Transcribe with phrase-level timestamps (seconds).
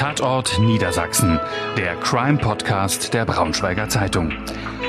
[0.00, 1.38] Tatort Niedersachsen,
[1.76, 4.32] der Crime-Podcast der Braunschweiger Zeitung.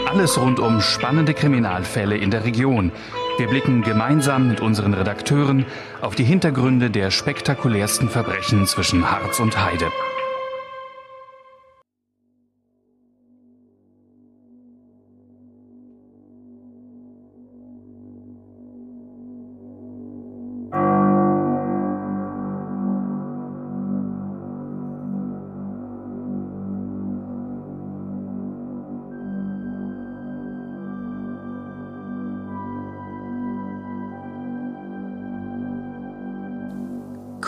[0.10, 2.94] Alles rund um spannende Kriminalfälle in der Region.
[3.38, 5.66] Wir blicken gemeinsam mit unseren Redakteuren
[6.00, 9.92] auf die Hintergründe der spektakulärsten Verbrechen zwischen Harz und Heide.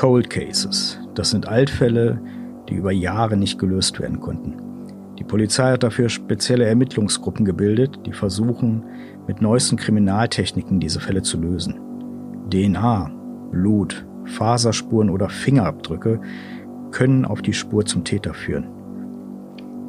[0.03, 0.99] Cold Cases.
[1.15, 2.19] Das sind Altfälle,
[2.67, 4.53] die über Jahre nicht gelöst werden konnten.
[5.17, 8.83] Die Polizei hat dafür spezielle Ermittlungsgruppen gebildet, die versuchen,
[9.27, 11.79] mit neuesten Kriminaltechniken diese Fälle zu lösen.
[12.49, 13.13] DNA,
[13.51, 16.19] Blut, Faserspuren oder Fingerabdrücke
[16.91, 18.67] können auf die Spur zum Täter führen.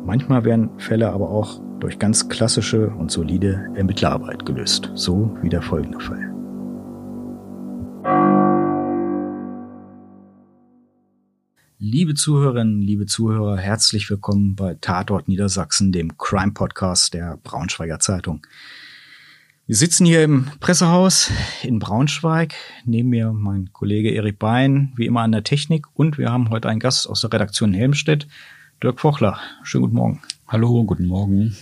[0.04, 5.62] Manchmal werden Fälle aber auch durch ganz klassische und solide Ermittlerarbeit gelöst, so wie der
[5.62, 6.33] folgende Fall.
[11.94, 18.44] Liebe Zuhörerinnen, liebe Zuhörer, herzlich willkommen bei Tatort Niedersachsen, dem Crime Podcast der Braunschweiger Zeitung.
[19.68, 21.30] Wir sitzen hier im Pressehaus
[21.62, 22.52] in Braunschweig.
[22.84, 25.86] Neben mir mein Kollege Erik Bein, wie immer an der Technik.
[25.94, 28.26] Und wir haben heute einen Gast aus der Redaktion Helmstedt,
[28.82, 29.38] Dirk Fochler.
[29.62, 30.22] Schönen guten Morgen.
[30.48, 31.56] Hallo, guten Morgen.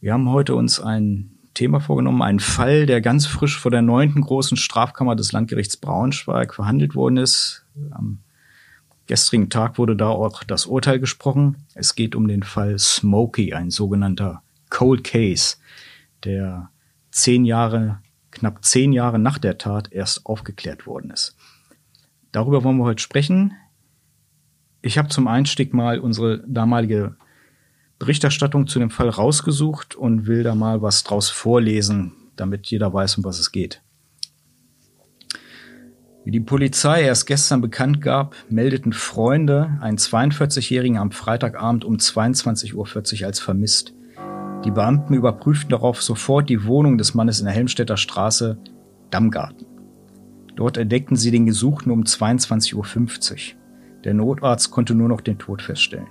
[0.00, 4.22] Wir haben heute uns ein Thema vorgenommen, einen Fall, der ganz frisch vor der neunten
[4.22, 7.66] großen Strafkammer des Landgerichts Braunschweig verhandelt worden ist.
[7.90, 8.23] Am
[9.06, 11.66] gestrigen Tag wurde da auch das Urteil gesprochen.
[11.74, 15.56] Es geht um den Fall Smokey, ein sogenannter Cold Case,
[16.24, 16.70] der
[17.10, 21.36] zehn Jahre, knapp zehn Jahre nach der Tat erst aufgeklärt worden ist.
[22.32, 23.52] Darüber wollen wir heute sprechen.
[24.82, 27.16] Ich habe zum Einstieg mal unsere damalige
[27.98, 33.18] Berichterstattung zu dem Fall rausgesucht und will da mal was draus vorlesen, damit jeder weiß,
[33.18, 33.83] um was es geht.
[36.24, 42.74] Wie die Polizei erst gestern bekannt gab, meldeten Freunde einen 42-Jährigen am Freitagabend um 22.40
[43.20, 43.92] Uhr als vermisst.
[44.64, 48.56] Die Beamten überprüften darauf sofort die Wohnung des Mannes in der Helmstädter Straße
[49.10, 49.66] Dammgarten.
[50.56, 53.60] Dort entdeckten sie den Gesuchten um 22.50 Uhr.
[54.04, 56.06] Der Notarzt konnte nur noch den Tod feststellen.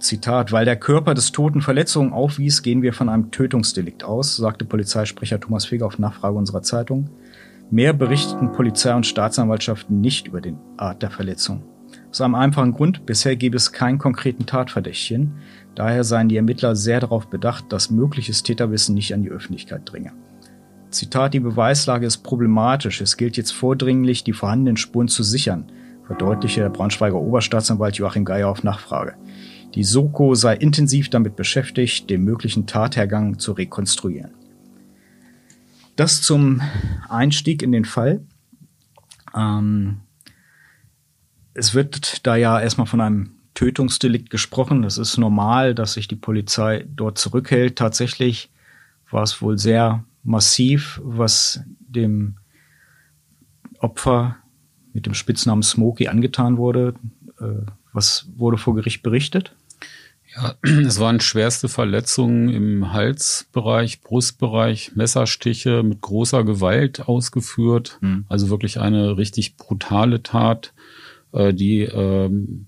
[0.00, 4.64] Zitat, weil der Körper des Toten Verletzungen aufwies, gehen wir von einem Tötungsdelikt aus, sagte
[4.64, 7.08] Polizeisprecher Thomas Feger auf Nachfrage unserer Zeitung.
[7.72, 11.62] Mehr berichteten Polizei und Staatsanwaltschaften nicht über den Art der Verletzung.
[12.10, 15.36] Aus einem einfachen Grund, bisher gäbe es keinen konkreten Tatverdächtigen,
[15.74, 20.12] daher seien die Ermittler sehr darauf bedacht, dass mögliches Täterwissen nicht an die Öffentlichkeit dringe.
[20.90, 25.72] Zitat, die Beweislage ist problematisch, es gilt jetzt vordringlich, die vorhandenen Spuren zu sichern,
[26.06, 29.14] verdeutlichte der Braunschweiger Oberstaatsanwalt Joachim Geier auf Nachfrage.
[29.74, 34.41] Die Soko sei intensiv damit beschäftigt, den möglichen Tathergang zu rekonstruieren.
[36.02, 36.60] Das zum
[37.08, 38.26] Einstieg in den Fall.
[39.36, 40.00] Ähm,
[41.54, 44.82] es wird da ja erstmal von einem Tötungsdelikt gesprochen.
[44.82, 47.76] Das ist normal, dass sich die Polizei dort zurückhält.
[47.76, 48.50] Tatsächlich
[49.12, 52.34] war es wohl sehr massiv, was dem
[53.78, 54.38] Opfer
[54.92, 56.94] mit dem Spitznamen Smokey angetan wurde.
[57.38, 59.54] Äh, was wurde vor Gericht berichtet?
[60.34, 67.98] Ja, es waren schwerste Verletzungen im Halsbereich, Brustbereich, Messerstiche mit großer Gewalt ausgeführt.
[68.00, 68.24] Mhm.
[68.28, 70.72] Also wirklich eine richtig brutale Tat,
[71.32, 72.66] äh, die ähm,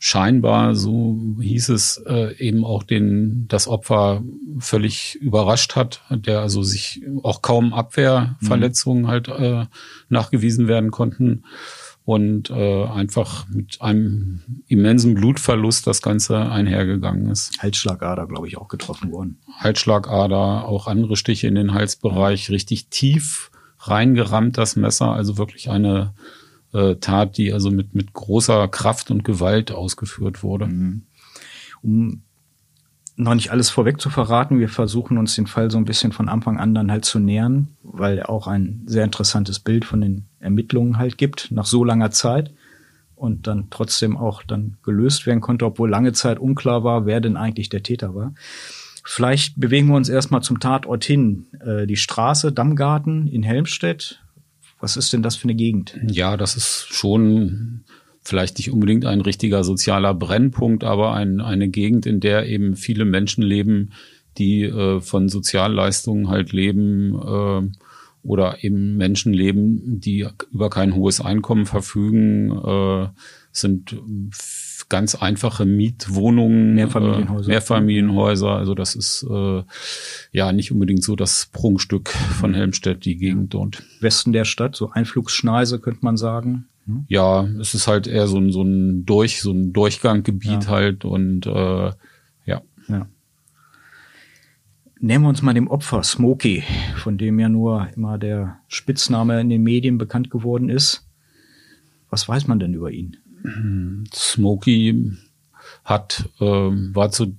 [0.00, 4.22] scheinbar, so hieß es, äh, eben auch den, das Opfer
[4.60, 9.08] völlig überrascht hat, der also sich auch kaum Abwehrverletzungen mhm.
[9.08, 9.66] halt äh,
[10.08, 11.42] nachgewiesen werden konnten
[12.08, 17.62] und äh, einfach mit einem immensen Blutverlust das Ganze einhergegangen ist.
[17.62, 19.36] Halsschlagader, glaube ich, auch getroffen worden.
[19.58, 26.14] Halsschlagader, auch andere Stiche in den Halsbereich, richtig tief reingerammt das Messer, also wirklich eine
[26.72, 30.64] äh, Tat, die also mit, mit großer Kraft und Gewalt ausgeführt wurde.
[30.64, 31.02] Mhm.
[31.82, 32.22] Um
[33.18, 34.60] noch nicht alles vorweg zu verraten.
[34.60, 37.68] Wir versuchen uns den Fall so ein bisschen von Anfang an dann halt zu nähern,
[37.82, 42.12] weil er auch ein sehr interessantes Bild von den Ermittlungen halt gibt, nach so langer
[42.12, 42.52] Zeit
[43.16, 47.36] und dann trotzdem auch dann gelöst werden konnte, obwohl lange Zeit unklar war, wer denn
[47.36, 48.34] eigentlich der Täter war.
[49.04, 51.46] Vielleicht bewegen wir uns erstmal zum Tatort hin.
[51.64, 54.22] Äh, die Straße Dammgarten in Helmstedt.
[54.80, 55.98] Was ist denn das für eine Gegend?
[56.06, 57.84] Ja, das ist schon
[58.28, 63.04] vielleicht nicht unbedingt ein richtiger sozialer Brennpunkt, aber ein, eine Gegend, in der eben viele
[63.04, 63.90] Menschen leben,
[64.36, 67.68] die äh, von Sozialleistungen halt leben äh,
[68.22, 73.08] oder eben Menschen leben, die über kein hohes Einkommen verfügen, äh,
[73.50, 73.96] sind
[74.88, 77.48] ganz einfache Mietwohnungen, Mehrfamilienhäuser.
[77.48, 78.50] Äh, Mehrfamilienhäuser.
[78.50, 79.62] Also das ist äh,
[80.32, 83.82] ja nicht unbedingt so das Prunkstück von Helmstedt, die Gegend dort.
[84.00, 86.68] Westen der Stadt, so Einflugsschneise könnte man sagen.
[86.88, 87.04] Hm?
[87.06, 90.68] Ja, es ist halt eher so ein, so ein Durch, so ein Durchganggebiet ja.
[90.68, 91.92] halt und äh,
[92.46, 92.62] ja.
[92.88, 93.06] ja.
[94.98, 96.64] Nehmen wir uns mal dem Opfer, Smokey,
[96.96, 101.06] von dem ja nur immer der Spitzname in den Medien bekannt geworden ist.
[102.10, 103.18] Was weiß man denn über ihn?
[104.12, 105.12] Smokey
[105.84, 107.36] hat, äh, war zu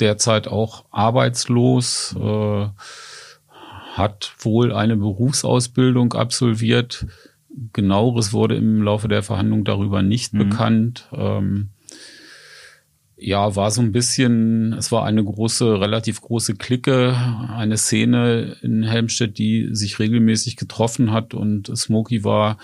[0.00, 2.68] der Zeit auch arbeitslos, äh,
[3.94, 7.06] hat wohl eine Berufsausbildung absolviert.
[7.72, 10.38] Genaueres wurde im Laufe der Verhandlung darüber nicht mhm.
[10.38, 11.08] bekannt.
[11.12, 11.70] Ähm,
[13.20, 17.16] ja, war so ein bisschen, es war eine große, relativ große Clique,
[17.52, 22.58] eine Szene in Helmstedt, die sich regelmäßig getroffen hat und Smokey war,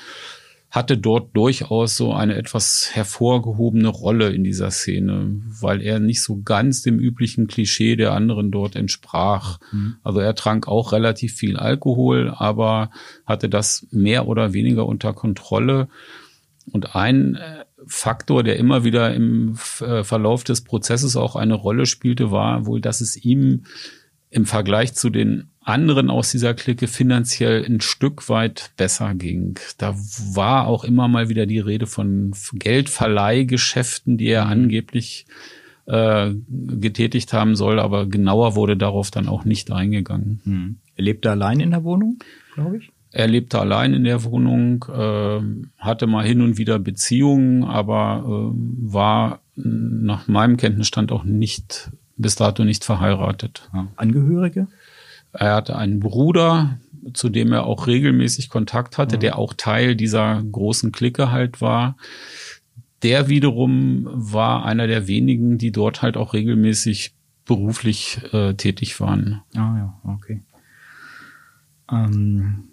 [0.75, 6.43] hatte dort durchaus so eine etwas hervorgehobene Rolle in dieser Szene, weil er nicht so
[6.43, 9.61] ganz dem üblichen Klischee der anderen dort entsprach.
[9.71, 9.99] Mhm.
[10.03, 12.91] Also er trank auch relativ viel Alkohol, aber
[13.25, 15.87] hatte das mehr oder weniger unter Kontrolle.
[16.73, 21.87] Und ein äh, Faktor, der immer wieder im äh, Verlauf des Prozesses auch eine Rolle
[21.87, 23.63] spielte, war wohl, dass es ihm
[24.35, 29.59] im Vergleich zu den anderen aus dieser Clique finanziell ein Stück weit besser ging.
[29.79, 29.95] Da
[30.35, 34.51] war auch immer mal wieder die Rede von Geldverleihgeschäften, die er mhm.
[34.51, 35.27] angeblich
[35.87, 40.41] äh, getätigt haben soll, aber genauer wurde darauf dann auch nicht eingegangen.
[40.45, 40.77] Mhm.
[40.97, 42.19] Er lebte allein in der Wohnung,
[42.55, 42.91] glaube ich?
[43.13, 45.41] Er lebte allein in der Wohnung, äh,
[45.79, 52.35] hatte mal hin und wieder Beziehungen, aber äh, war nach meinem Kenntnisstand auch nicht bis
[52.37, 53.71] dato nicht verheiratet.
[53.97, 54.69] Angehörige?
[55.33, 56.79] Er hatte einen Bruder,
[57.13, 59.21] zu dem er auch regelmäßig Kontakt hatte, ja.
[59.21, 61.97] der auch Teil dieser großen Clique halt war.
[63.03, 67.15] Der wiederum war einer der wenigen, die dort halt auch regelmäßig
[67.45, 69.43] beruflich äh, tätig waren.
[69.55, 70.43] Ah ja, okay.
[71.91, 72.65] Ähm,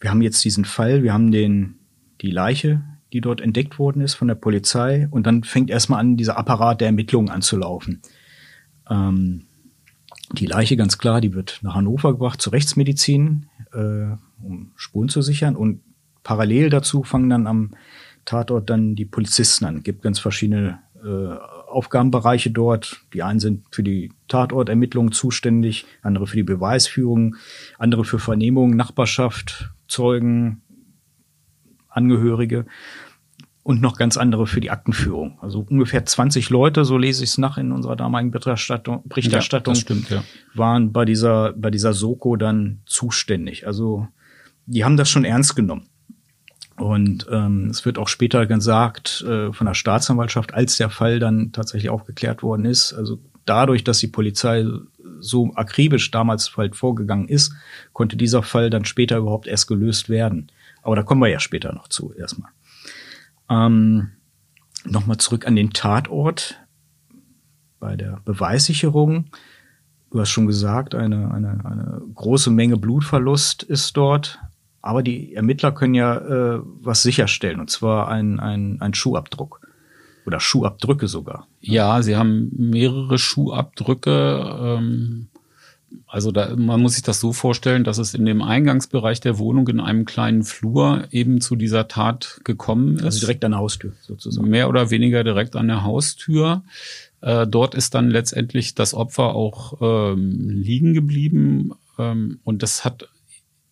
[0.00, 1.76] wir haben jetzt diesen Fall, wir haben den,
[2.20, 6.16] die Leiche, die dort entdeckt worden ist von der Polizei und dann fängt erstmal an,
[6.16, 8.02] dieser Apparat der Ermittlungen anzulaufen.
[8.88, 9.46] Ähm,
[10.32, 15.22] die Leiche ganz klar, die wird nach Hannover gebracht zur Rechtsmedizin, äh, um Spuren zu
[15.22, 15.80] sichern und
[16.22, 17.74] parallel dazu fangen dann am
[18.24, 19.78] Tatort dann die Polizisten an.
[19.78, 21.34] Es gibt ganz verschiedene äh,
[21.68, 23.02] Aufgabenbereiche dort.
[23.14, 27.36] Die einen sind für die Tatortermittlung zuständig, andere für die Beweisführung,
[27.78, 30.62] andere für Vernehmung, Nachbarschaft, Zeugen,
[31.90, 32.66] Angehörige
[33.62, 35.38] und noch ganz andere für die Aktenführung.
[35.42, 39.80] Also ungefähr 20 Leute, so lese ich es nach in unserer damaligen Berichterstattung, Berichterstattung ja,
[39.80, 40.24] stimmt, ja.
[40.54, 43.66] waren bei dieser, bei dieser Soko dann zuständig.
[43.66, 44.08] Also
[44.66, 45.86] die haben das schon ernst genommen.
[46.76, 51.52] Und ähm, es wird auch später gesagt äh, von der Staatsanwaltschaft, als der Fall dann
[51.52, 52.94] tatsächlich aufgeklärt worden ist.
[52.94, 54.64] Also dadurch, dass die Polizei
[55.18, 57.52] so akribisch damals halt vorgegangen ist,
[57.92, 60.50] konnte dieser Fall dann später überhaupt erst gelöst werden.
[60.82, 62.50] Aber da kommen wir ja später noch zu erstmal.
[63.48, 64.12] Ähm,
[64.84, 66.58] Nochmal zurück an den Tatort
[67.80, 69.26] bei der Beweissicherung.
[70.10, 74.40] Du hast schon gesagt, eine, eine, eine große Menge Blutverlust ist dort.
[74.82, 79.60] Aber die Ermittler können ja äh, was sicherstellen, und zwar ein, ein, ein Schuhabdruck.
[80.24, 81.46] Oder Schuhabdrücke sogar.
[81.60, 84.78] Ja, sie haben mehrere Schuhabdrücke.
[84.78, 85.28] Ähm,
[86.06, 89.68] also da, man muss sich das so vorstellen, dass es in dem Eingangsbereich der Wohnung
[89.68, 93.04] in einem kleinen Flur eben zu dieser Tat gekommen ist.
[93.04, 94.48] Also direkt an der Haustür sozusagen.
[94.48, 96.62] Mehr oder weniger direkt an der Haustür.
[97.20, 103.08] Äh, dort ist dann letztendlich das Opfer auch ähm, liegen geblieben ähm, und das hat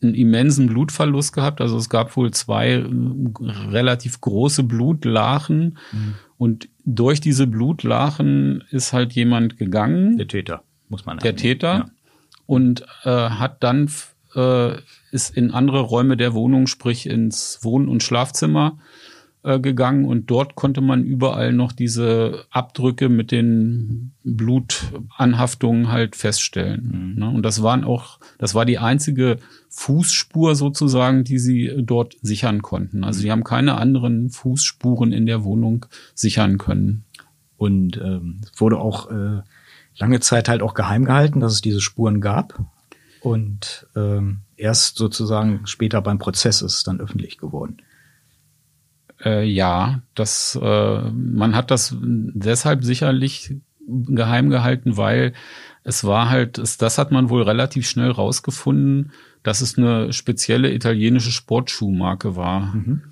[0.01, 1.61] einen immensen Blutverlust gehabt.
[1.61, 2.85] Also es gab wohl zwei äh,
[3.71, 6.15] relativ große Blutlachen mhm.
[6.37, 10.19] und durch diese Blutlachen ist halt jemand gegangen.
[10.19, 11.75] Der Täter, muss man Der Täter.
[11.75, 11.91] Ja
[12.49, 13.91] und äh, hat dann
[14.35, 14.79] äh,
[15.13, 18.79] ist in andere Räume der Wohnung, sprich ins Wohn- und Schlafzimmer
[19.43, 27.15] äh, gegangen und dort konnte man überall noch diese Abdrücke mit den Blutanhaftungen halt feststellen.
[27.17, 27.21] Mhm.
[27.21, 27.29] Ne?
[27.29, 29.37] Und das waren auch, das war die einzige
[29.69, 33.05] Fußspur sozusagen, die sie dort sichern konnten.
[33.05, 37.05] Also die haben keine anderen Fußspuren in der Wohnung sichern können.
[37.59, 39.43] Und ähm, wurde auch äh,
[39.99, 42.59] lange Zeit halt auch geheim gehalten, dass es diese Spuren gab.
[43.21, 47.79] Und ähm, erst sozusagen später beim Prozess ist es dann öffentlich geworden.
[49.25, 53.55] Äh, ja, das äh, man hat das deshalb sicherlich
[53.89, 55.33] geheim gehalten, weil
[55.83, 59.13] es war halt, es, das hat man wohl relativ schnell rausgefunden,
[59.43, 62.75] dass es eine spezielle italienische Sportschuhmarke war.
[62.75, 63.03] Mhm.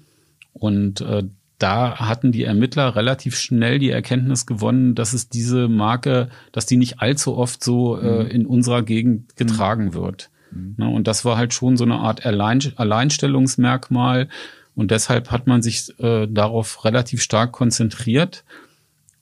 [0.52, 1.24] Und äh,
[1.58, 6.76] da hatten die Ermittler relativ schnell die Erkenntnis gewonnen, dass es diese Marke, dass die
[6.76, 8.30] nicht allzu oft so äh, mhm.
[8.30, 10.30] in unserer Gegend getragen wird.
[10.50, 10.74] Mhm.
[10.76, 14.28] Ne, und das war halt schon so eine Art Allein Alleinstellungsmerkmal.
[14.74, 18.44] Und deshalb hat man sich äh, darauf relativ stark konzentriert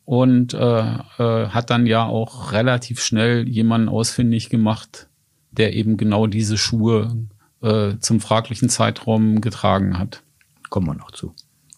[0.04, 5.08] und äh, äh, hat dann ja auch relativ schnell jemanden ausfindig gemacht,
[5.52, 7.16] der eben genau diese Schuhe
[7.62, 10.22] äh, zum fraglichen Zeitraum getragen hat.
[10.70, 11.34] Kommen wir noch zu.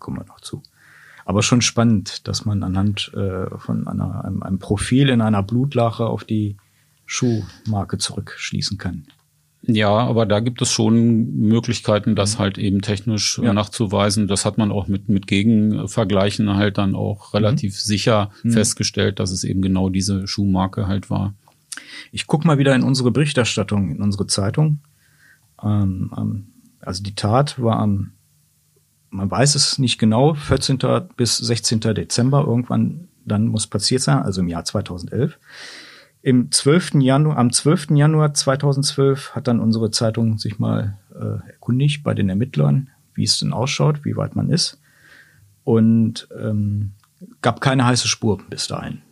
[0.06, 0.62] Kommen wir noch zu.
[1.24, 6.06] Aber schon spannend, dass man anhand äh, von einer, einem, einem Profil in einer Blutlache
[6.06, 6.58] auf die
[7.06, 9.08] Schuhmarke zurückschließen kann.
[9.62, 12.38] Ja, aber da gibt es schon Möglichkeiten, das mhm.
[12.38, 13.52] halt eben technisch ja.
[13.52, 14.28] nachzuweisen.
[14.28, 17.78] Das hat man auch mit, mit Gegenvergleichen halt dann auch relativ mhm.
[17.78, 18.52] sicher mhm.
[18.52, 21.34] festgestellt, dass es eben genau diese Schuhmarke halt war.
[22.12, 24.78] Ich guck mal wieder in unsere Berichterstattung, in unsere Zeitung.
[25.60, 26.46] Ähm, ähm,
[26.78, 28.12] also die Tat war am,
[29.10, 30.78] man weiß es nicht genau, 14.
[31.16, 31.80] bis 16.
[31.80, 35.38] Dezember irgendwann, dann muss passiert sein, also im Jahr 2011.
[36.22, 36.94] Im 12.
[36.94, 37.90] Januar, am 12.
[37.90, 43.38] Januar 2012 hat dann unsere Zeitung sich mal äh, erkundigt bei den Ermittlern, wie es
[43.38, 44.80] denn ausschaut, wie weit man ist.
[45.64, 46.92] Und ähm,
[47.42, 49.02] gab keine heiße Spur bis dahin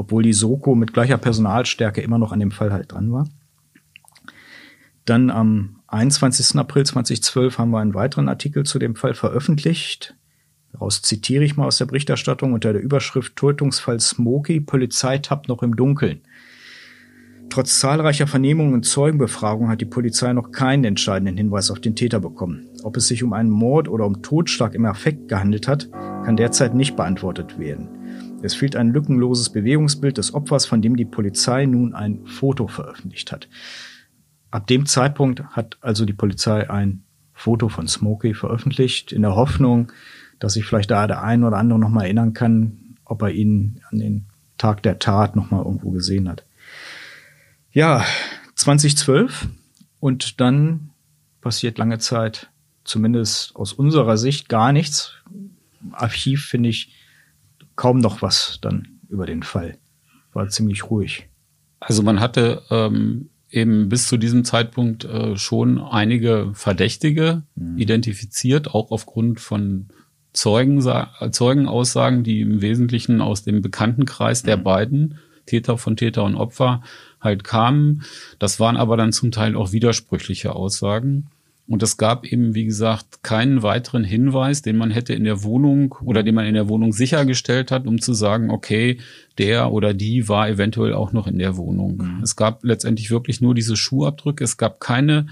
[0.00, 3.28] obwohl die Soko mit gleicher Personalstärke immer noch an dem Fall halt dran war.
[5.10, 6.56] Dann am 21.
[6.56, 10.14] April 2012 haben wir einen weiteren Artikel zu dem Fall veröffentlicht.
[10.70, 15.64] Daraus zitiere ich mal aus der Berichterstattung unter der Überschrift Tötungsfall Smokey, Polizei tappt noch
[15.64, 16.20] im Dunkeln.
[17.48, 22.20] Trotz zahlreicher Vernehmungen und Zeugenbefragungen hat die Polizei noch keinen entscheidenden Hinweis auf den Täter
[22.20, 22.68] bekommen.
[22.84, 26.76] Ob es sich um einen Mord oder um Totschlag im Affekt gehandelt hat, kann derzeit
[26.76, 27.88] nicht beantwortet werden.
[28.42, 33.32] Es fehlt ein lückenloses Bewegungsbild des Opfers, von dem die Polizei nun ein Foto veröffentlicht
[33.32, 33.48] hat.
[34.50, 39.92] Ab dem Zeitpunkt hat also die Polizei ein Foto von Smokey veröffentlicht, in der Hoffnung,
[40.38, 43.80] dass sich vielleicht da der ein oder andere noch mal erinnern kann, ob er ihn
[43.90, 44.26] an den
[44.58, 46.44] Tag der Tat noch mal irgendwo gesehen hat.
[47.72, 48.04] Ja,
[48.56, 49.48] 2012
[50.00, 50.90] und dann
[51.40, 52.50] passiert lange Zeit,
[52.84, 55.14] zumindest aus unserer Sicht, gar nichts.
[55.92, 56.94] Archiv finde ich
[57.76, 59.78] kaum noch was dann über den Fall.
[60.32, 61.28] War ziemlich ruhig.
[61.80, 67.78] Also man hatte ähm, eben bis zu diesem Zeitpunkt äh, schon einige Verdächtige mhm.
[67.78, 69.88] identifiziert, auch aufgrund von
[70.32, 70.80] Zeugen,
[71.32, 74.46] Zeugenaussagen, die im Wesentlichen aus dem Bekanntenkreis mhm.
[74.46, 76.82] der beiden Täter von Täter und Opfer
[77.20, 78.02] halt kamen.
[78.38, 81.26] Das waren aber dann zum Teil auch widersprüchliche Aussagen.
[81.70, 85.94] Und es gab eben, wie gesagt, keinen weiteren Hinweis, den man hätte in der Wohnung
[86.02, 88.98] oder den man in der Wohnung sichergestellt hat, um zu sagen, okay,
[89.38, 91.98] der oder die war eventuell auch noch in der Wohnung.
[91.98, 92.22] Mhm.
[92.24, 94.42] Es gab letztendlich wirklich nur diese Schuhabdrücke.
[94.42, 95.28] Es gab keine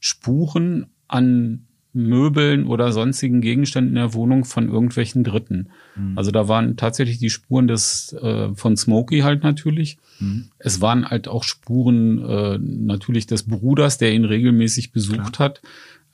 [0.00, 5.68] Spuren an Möbeln oder sonstigen Gegenständen in der Wohnung von irgendwelchen Dritten.
[5.94, 6.16] Mhm.
[6.16, 9.98] Also da waren tatsächlich die Spuren des äh, von Smokey halt natürlich.
[10.18, 10.48] Mhm.
[10.58, 15.50] Es waren halt auch Spuren äh, natürlich des Bruders, der ihn regelmäßig besucht Klar.
[15.50, 15.62] hat.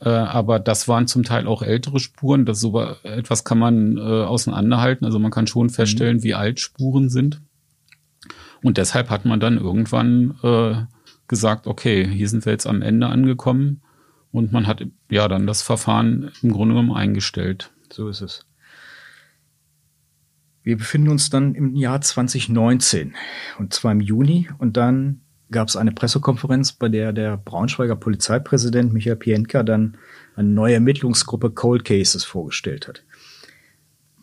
[0.01, 2.45] Äh, aber das waren zum Teil auch ältere Spuren.
[2.45, 5.05] Das so etwas kann man äh, auseinanderhalten.
[5.05, 6.23] Also man kann schon feststellen, mhm.
[6.25, 7.41] wie alt Spuren sind.
[8.65, 10.75] Und deshalb hat man dann irgendwann äh,
[11.29, 13.81] gesagt, okay, hier sind wir jetzt am Ende angekommen
[14.33, 17.73] und man hat ja dann das Verfahren im Grunde genommen eingestellt.
[17.91, 18.47] So ist es.
[20.63, 23.15] Wir befinden uns dann im Jahr 2019
[23.59, 28.93] und zwar im Juni und dann gab es eine Pressekonferenz, bei der der Braunschweiger Polizeipräsident
[28.93, 29.97] Michael Pientka dann
[30.37, 33.03] eine neue Ermittlungsgruppe Cold Cases vorgestellt hat.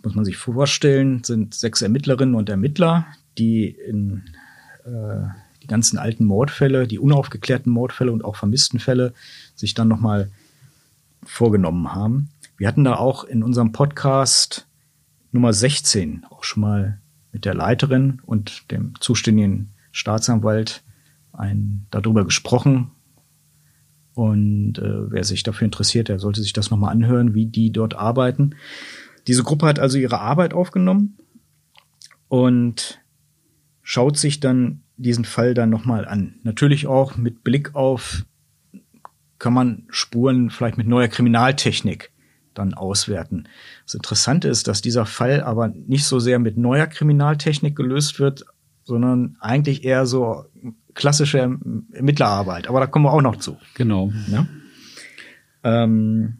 [0.03, 3.07] Muss man sich vorstellen, sind sechs Ermittlerinnen und Ermittler,
[3.39, 4.23] die in
[4.85, 5.27] äh,
[5.65, 9.13] die ganzen alten Mordfälle, die unaufgeklärten Mordfälle und auch vermissten Fälle
[9.55, 10.29] sich dann nochmal
[11.23, 12.29] vorgenommen haben.
[12.55, 14.67] Wir hatten da auch in unserem Podcast
[15.31, 16.99] Nummer 16 auch schon mal
[17.31, 20.83] mit der Leiterin und dem zuständigen Staatsanwalt
[21.33, 22.91] ein, darüber gesprochen.
[24.13, 27.95] Und äh, wer sich dafür interessiert, der sollte sich das nochmal anhören, wie die dort
[27.95, 28.53] arbeiten.
[29.25, 31.17] Diese Gruppe hat also ihre Arbeit aufgenommen
[32.27, 33.01] und
[33.81, 36.35] schaut sich dann diesen Fall dann nochmal an.
[36.43, 38.25] Natürlich auch mit Blick auf,
[39.39, 42.11] kann man Spuren vielleicht mit neuer Kriminaltechnik
[42.53, 43.47] dann auswerten.
[43.85, 48.45] Das Interessante ist, dass dieser Fall aber nicht so sehr mit neuer Kriminaltechnik gelöst wird,
[48.83, 50.45] sondern eigentlich eher so
[50.93, 52.67] klassische Ermittlerarbeit.
[52.67, 53.57] Aber da kommen wir auch noch zu.
[53.73, 54.11] Genau.
[54.27, 54.47] Ja?
[55.63, 56.37] Ähm,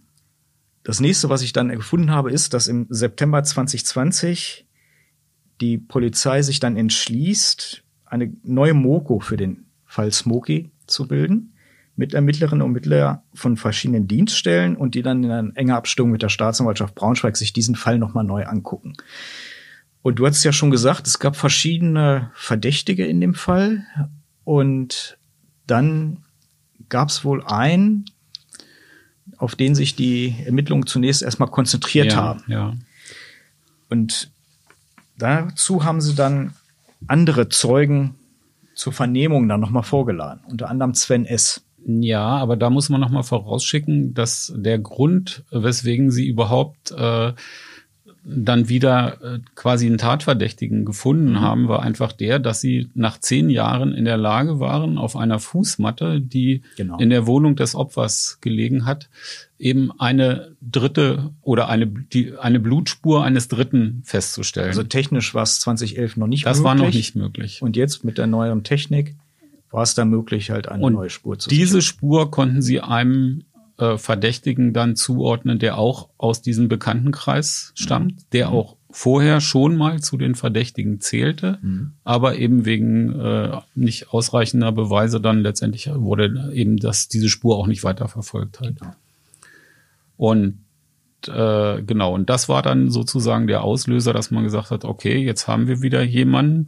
[0.83, 4.67] das nächste, was ich dann gefunden habe, ist, dass im September 2020
[5.59, 7.83] die Polizei sich dann entschließt,
[8.15, 11.51] eine neue Moko für den Fall Smokey zu bilden.
[11.97, 16.29] mit Ermittlerinnen und Mittler von verschiedenen Dienststellen und die dann in enger Abstimmung mit der
[16.29, 18.97] Staatsanwaltschaft Braunschweig sich diesen Fall nochmal neu angucken.
[20.01, 23.85] Und du hast ja schon gesagt, es gab verschiedene Verdächtige in dem Fall
[24.43, 25.17] und
[25.67, 26.23] dann
[26.89, 28.05] gab es wohl einen,
[29.37, 32.43] auf den sich die Ermittlungen zunächst erstmal konzentriert ja, haben.
[32.47, 32.73] Ja.
[33.89, 34.31] Und
[35.17, 36.53] dazu haben sie dann
[37.07, 38.15] andere Zeugen
[38.75, 41.65] zur Vernehmung dann nochmal vorgeladen, unter anderem Sven S.
[41.87, 47.33] Ja, aber da muss man nochmal vorausschicken, dass der Grund, weswegen sie überhaupt äh,
[48.27, 51.41] dann wieder äh, quasi einen Tatverdächtigen gefunden mhm.
[51.41, 55.39] haben, war einfach der, dass sie nach zehn Jahren in der Lage waren, auf einer
[55.39, 56.97] Fußmatte, die genau.
[56.97, 59.09] in der Wohnung des Opfers gelegen hat,
[59.59, 64.69] eben eine dritte oder eine, die, eine Blutspur eines Dritten festzustellen.
[64.69, 66.71] Also technisch war es 2011 noch nicht das möglich.
[66.71, 67.61] Das war noch nicht möglich.
[67.61, 69.15] Und jetzt mit der neueren Technik
[69.69, 73.43] war es da möglich, halt eine Und neue Spur zu Diese Spur konnten sie einem
[73.77, 78.55] äh, Verdächtigen dann zuordnen, der auch aus diesem Bekanntenkreis stammt, der mhm.
[78.55, 81.91] auch vorher schon mal zu den Verdächtigen zählte, mhm.
[82.05, 87.67] aber eben wegen äh, nicht ausreichender Beweise dann letztendlich wurde eben das, diese Spur auch
[87.67, 88.79] nicht weiterverfolgt halt.
[88.79, 88.93] Genau.
[90.17, 90.59] Und
[91.27, 95.47] äh, genau, und das war dann sozusagen der Auslöser, dass man gesagt hat, okay, jetzt
[95.47, 96.67] haben wir wieder jemanden,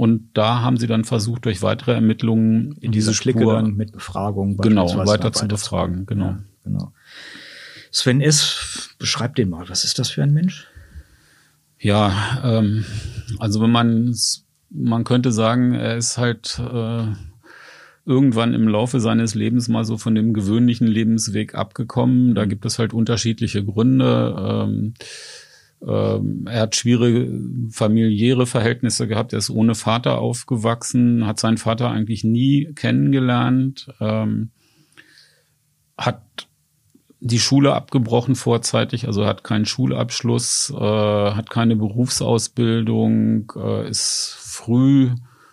[0.00, 4.88] und da haben sie dann versucht, durch weitere Ermittlungen in diese Spur mit Befragung genau
[5.06, 6.06] weiter zu befragen.
[6.06, 6.24] Genau.
[6.24, 6.92] Ja, genau.
[7.90, 8.94] Sven S.
[8.98, 9.68] beschreibt den mal.
[9.68, 10.66] Was ist das für ein Mensch?
[11.78, 12.86] Ja, ähm,
[13.38, 14.14] also wenn man
[14.70, 17.04] man könnte sagen, er ist halt äh,
[18.06, 22.34] irgendwann im Laufe seines Lebens mal so von dem gewöhnlichen Lebensweg abgekommen.
[22.34, 24.64] Da gibt es halt unterschiedliche Gründe.
[24.66, 24.94] Ähm,
[25.86, 27.30] ähm, er hat schwierige
[27.70, 29.32] familiäre Verhältnisse gehabt.
[29.32, 34.50] Er ist ohne Vater aufgewachsen, hat seinen Vater eigentlich nie kennengelernt, ähm,
[35.96, 36.22] hat
[37.20, 45.10] die Schule abgebrochen vorzeitig, also hat keinen Schulabschluss, äh, hat keine Berufsausbildung, äh, ist früh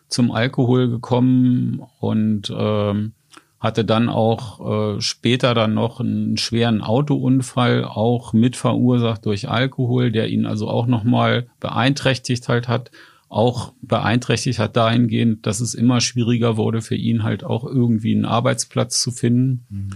[0.08, 3.14] zum Alkohol gekommen und ähm,
[3.60, 10.12] hatte dann auch äh, später dann noch einen schweren Autounfall, auch mit verursacht durch Alkohol,
[10.12, 12.92] der ihn also auch nochmal beeinträchtigt halt hat,
[13.30, 18.26] auch beeinträchtigt hat dahingehend, dass es immer schwieriger wurde für ihn halt auch irgendwie einen
[18.26, 19.66] Arbeitsplatz zu finden.
[19.70, 19.90] Mhm.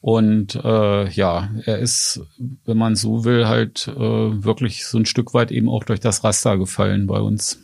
[0.00, 2.20] Und äh, ja, er ist,
[2.66, 6.22] wenn man so will, halt äh, wirklich so ein Stück weit eben auch durch das
[6.22, 7.58] Raster gefallen bei uns.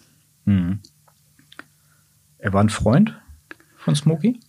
[0.47, 0.81] Mhm.
[2.39, 3.15] Er war ein Freund
[3.77, 4.41] von Smokey?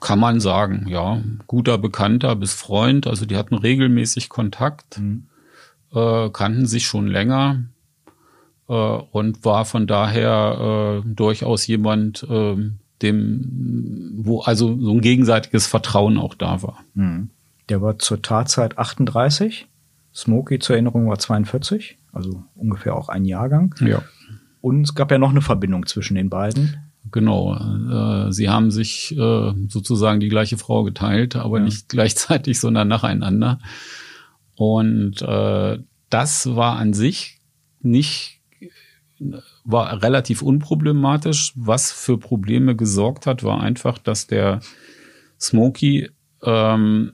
[0.00, 1.22] Kann man sagen, ja.
[1.46, 3.06] Guter Bekannter bis Freund.
[3.06, 5.26] Also die hatten regelmäßig Kontakt, mhm.
[5.94, 7.64] äh, kannten sich schon länger
[8.68, 12.56] äh, und war von daher äh, durchaus jemand, äh,
[13.02, 16.78] dem, wo also so ein gegenseitiges Vertrauen auch da war.
[16.94, 17.30] Mhm.
[17.68, 19.66] Der war zur Tatzeit 38.
[20.14, 23.74] Smokey zur Erinnerung war 42, also ungefähr auch ein Jahrgang.
[23.80, 24.02] Ja.
[24.62, 26.78] Und es gab ja noch eine Verbindung zwischen den beiden.
[27.12, 27.54] Genau.
[27.54, 31.64] Äh, sie haben sich äh, sozusagen die gleiche Frau geteilt, aber ja.
[31.64, 33.58] nicht gleichzeitig, sondern nacheinander.
[34.56, 35.78] Und äh,
[36.10, 37.40] das war an sich
[37.80, 38.40] nicht,
[39.64, 41.52] war relativ unproblematisch.
[41.56, 44.60] Was für Probleme gesorgt hat, war einfach, dass der
[45.40, 46.10] Smokey
[46.42, 47.12] ähm,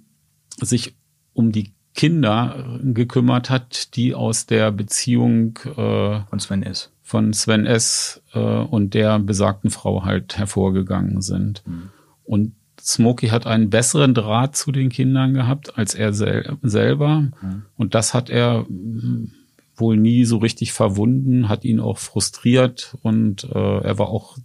[0.60, 0.94] sich
[1.32, 7.66] um die Kinder gekümmert hat, die aus der Beziehung äh, von Sven S von Sven
[7.66, 8.22] S.
[8.32, 11.62] Äh, und der besagten Frau halt hervorgegangen sind.
[11.66, 11.90] Mhm.
[12.24, 17.20] Und Smokey hat einen besseren Draht zu den Kindern gehabt als er sel selber.
[17.20, 17.66] Mhm.
[17.76, 19.30] Und das hat er hm,
[19.76, 24.38] wohl nie so richtig verwunden, hat ihn auch frustriert und äh, er war auch,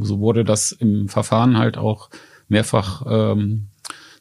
[0.00, 2.08] so wurde das im Verfahren halt auch
[2.48, 3.66] mehrfach ähm,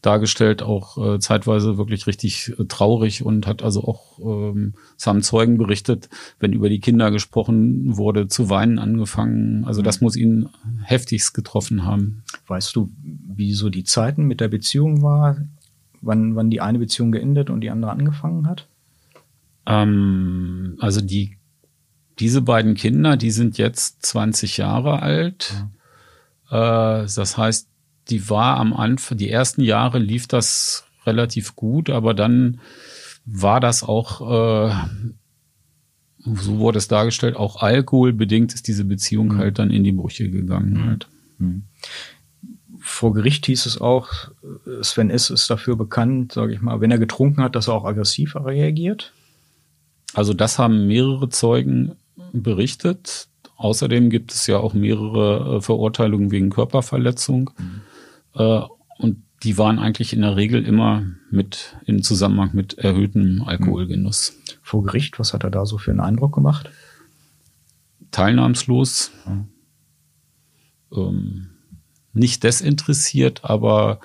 [0.02, 5.22] dargestellt, auch äh, zeitweise wirklich richtig äh, traurig und hat also auch, ähm, es haben
[5.22, 9.66] Zeugen berichtet, wenn über die Kinder gesprochen wurde, zu weinen angefangen.
[9.66, 10.06] Also das mhm.
[10.06, 10.50] muss ihn
[10.84, 12.24] heftigst getroffen haben.
[12.48, 15.38] Weißt du, wie so die Zeiten mit der Beziehung war,
[16.02, 18.68] wann, wann die eine Beziehung geendet und die andere angefangen hat?
[19.66, 21.38] Ähm, also die,
[22.20, 25.54] diese beiden Kinder, die sind jetzt 20 Jahre alt.
[26.50, 27.02] Ja.
[27.02, 27.68] Äh, das heißt,
[28.10, 32.60] die war am Anfang, die ersten Jahre lief das relativ gut, aber dann
[33.26, 34.74] war das auch, äh,
[36.24, 39.38] so wurde es dargestellt, auch alkoholbedingt ist diese Beziehung mhm.
[39.38, 40.86] halt dann in die Brüche gegangen mhm.
[40.86, 41.08] halt.
[41.40, 41.64] Mhm.
[42.80, 44.10] Vor Gericht hieß es auch,
[44.82, 45.30] Sven S.
[45.30, 49.12] ist dafür bekannt, sage ich mal, wenn er getrunken hat, dass er auch aggressiv reagiert.
[50.14, 51.94] Also das haben mehrere Zeugen
[52.32, 53.28] berichtet.
[53.58, 57.50] Außerdem gibt es ja auch mehrere äh, Verurteilungen wegen Körperverletzung.
[57.58, 57.82] Mhm.
[58.38, 58.62] Äh,
[59.44, 64.36] die waren eigentlich in der Regel immer mit im Zusammenhang mit erhöhtem Alkoholgenuss.
[64.64, 66.70] Vor Gericht, was hat er da so für einen Eindruck gemacht?
[68.12, 69.12] Teilnahmslos,
[70.92, 71.50] ähm,
[72.14, 74.00] nicht desinteressiert, aber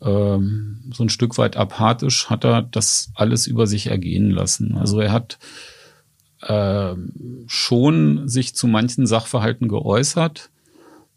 [0.00, 4.76] ähm, so ein Stück weit apathisch hat er das alles über sich ergehen lassen.
[4.76, 5.38] Also er hat
[6.42, 6.94] äh,
[7.46, 10.50] schon sich zu manchen Sachverhalten geäußert,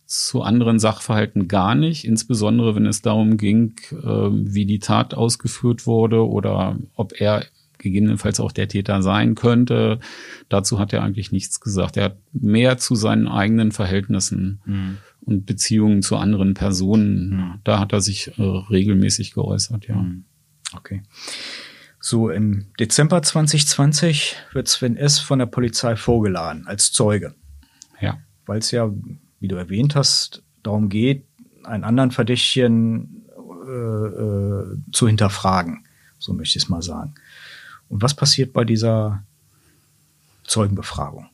[0.05, 5.87] zu anderen Sachverhalten gar nicht, insbesondere wenn es darum ging, äh, wie die Tat ausgeführt
[5.87, 7.45] wurde oder ob er
[7.79, 9.99] gegebenenfalls auch der Täter sein könnte.
[10.49, 11.97] Dazu hat er eigentlich nichts gesagt.
[11.97, 14.97] Er hat mehr zu seinen eigenen Verhältnissen mhm.
[15.21, 17.29] und Beziehungen zu anderen Personen.
[17.29, 17.53] Mhm.
[17.63, 19.95] Da hat er sich äh, regelmäßig geäußert, ja.
[19.95, 20.25] Mhm.
[20.75, 21.03] Okay.
[21.99, 25.19] So im Dezember 2020 wird Sven S.
[25.19, 27.33] von der Polizei vorgeladen als Zeuge.
[27.99, 28.19] Ja.
[28.45, 28.91] Weil es ja,
[29.39, 31.25] wie du erwähnt hast, darum geht,
[31.63, 33.25] einen anderen Verdächtigen
[33.67, 35.85] äh, äh, zu hinterfragen.
[36.19, 37.15] So möchte ich es mal sagen.
[37.89, 39.23] Und was passiert bei dieser
[40.43, 41.27] Zeugenbefragung?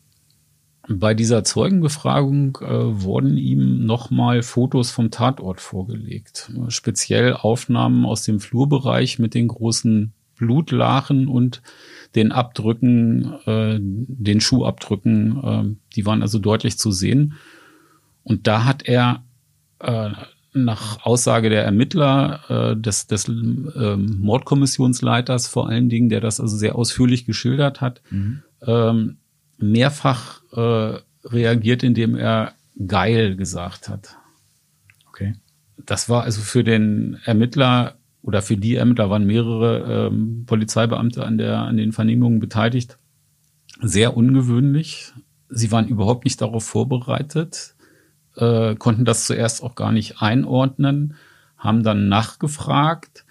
[0.90, 6.52] Bei dieser Zeugenbefragung äh, wurden ihm nochmal Fotos vom Tatort vorgelegt.
[6.70, 11.62] Speziell Aufnahmen aus dem Flurbereich mit den großen Blutlachen und
[12.16, 17.36] den Abdrücken, äh, den Schuhabdrücken, äh, die waren also deutlich zu sehen.
[18.24, 19.24] Und da hat er
[19.80, 20.12] äh,
[20.54, 26.58] nach Aussage der Ermittler, äh, des, des äh, Mordkommissionsleiters vor allen Dingen, der das also
[26.58, 28.44] sehr ausführlich geschildert hat, mhm.
[28.66, 29.18] ähm,
[29.58, 32.54] mehrfach äh, reagiert, indem er
[32.88, 34.18] geil gesagt hat.
[35.08, 35.36] Okay.
[35.86, 41.38] Das war also für den Ermittler oder für die Ermittler waren mehrere ähm, Polizeibeamte an,
[41.38, 42.98] der, an den Vernehmungen beteiligt.
[43.82, 45.12] Sehr ungewöhnlich.
[45.50, 47.76] Sie waren überhaupt nicht darauf vorbereitet,
[48.36, 51.16] äh, konnten das zuerst auch gar nicht einordnen,
[51.58, 53.26] haben dann nachgefragt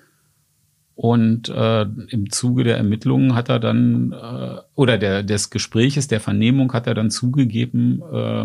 [0.95, 6.21] und äh, im Zuge der Ermittlungen hat er dann äh, oder der des Gespräches der
[6.21, 8.45] Vernehmung hat er dann zugegeben, äh,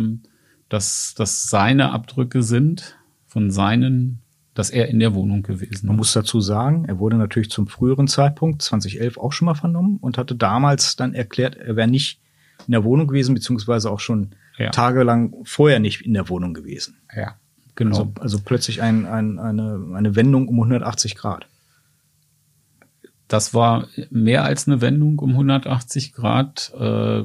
[0.70, 4.22] dass das seine Abdrücke sind von seinen
[4.56, 8.08] dass er in der Wohnung gewesen Man muss dazu sagen, er wurde natürlich zum früheren
[8.08, 12.22] Zeitpunkt, 2011, auch schon mal vernommen und hatte damals dann erklärt, er wäre nicht
[12.65, 14.70] in der Wohnung gewesen, beziehungsweise auch schon ja.
[14.72, 16.98] tagelang vorher nicht in der Wohnung gewesen.
[17.15, 17.36] Ja,
[17.76, 17.98] genau.
[17.98, 21.48] Also, also plötzlich ein, ein, eine, eine Wendung um 180 Grad.
[23.28, 27.24] Das war mehr als eine Wendung um 180 Grad, äh,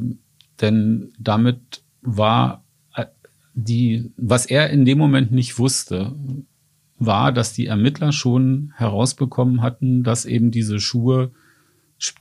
[0.61, 2.64] denn damit war
[2.95, 3.07] äh,
[3.55, 6.14] die, was er in dem Moment nicht wusste,
[6.99, 11.33] war, dass die Ermittler schon herausbekommen hatten, dass eben diese Schuhe,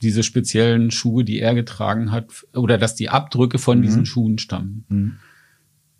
[0.02, 3.82] diese speziellen Schuhe, die er getragen hat, oder dass die Abdrücke von mhm.
[3.82, 4.84] diesen Schuhen stammen.
[4.88, 5.16] Mhm.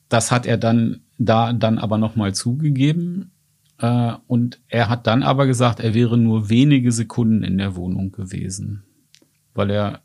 [0.09, 3.31] Das hat er dann da dann aber nochmal zugegeben.
[3.79, 8.13] Äh, und er hat dann aber gesagt, er wäre nur wenige Sekunden in der Wohnung
[8.13, 8.83] gewesen,
[9.55, 10.01] weil er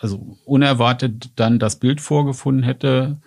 [0.00, 3.18] also unerwartet dann das Bild vorgefunden hätte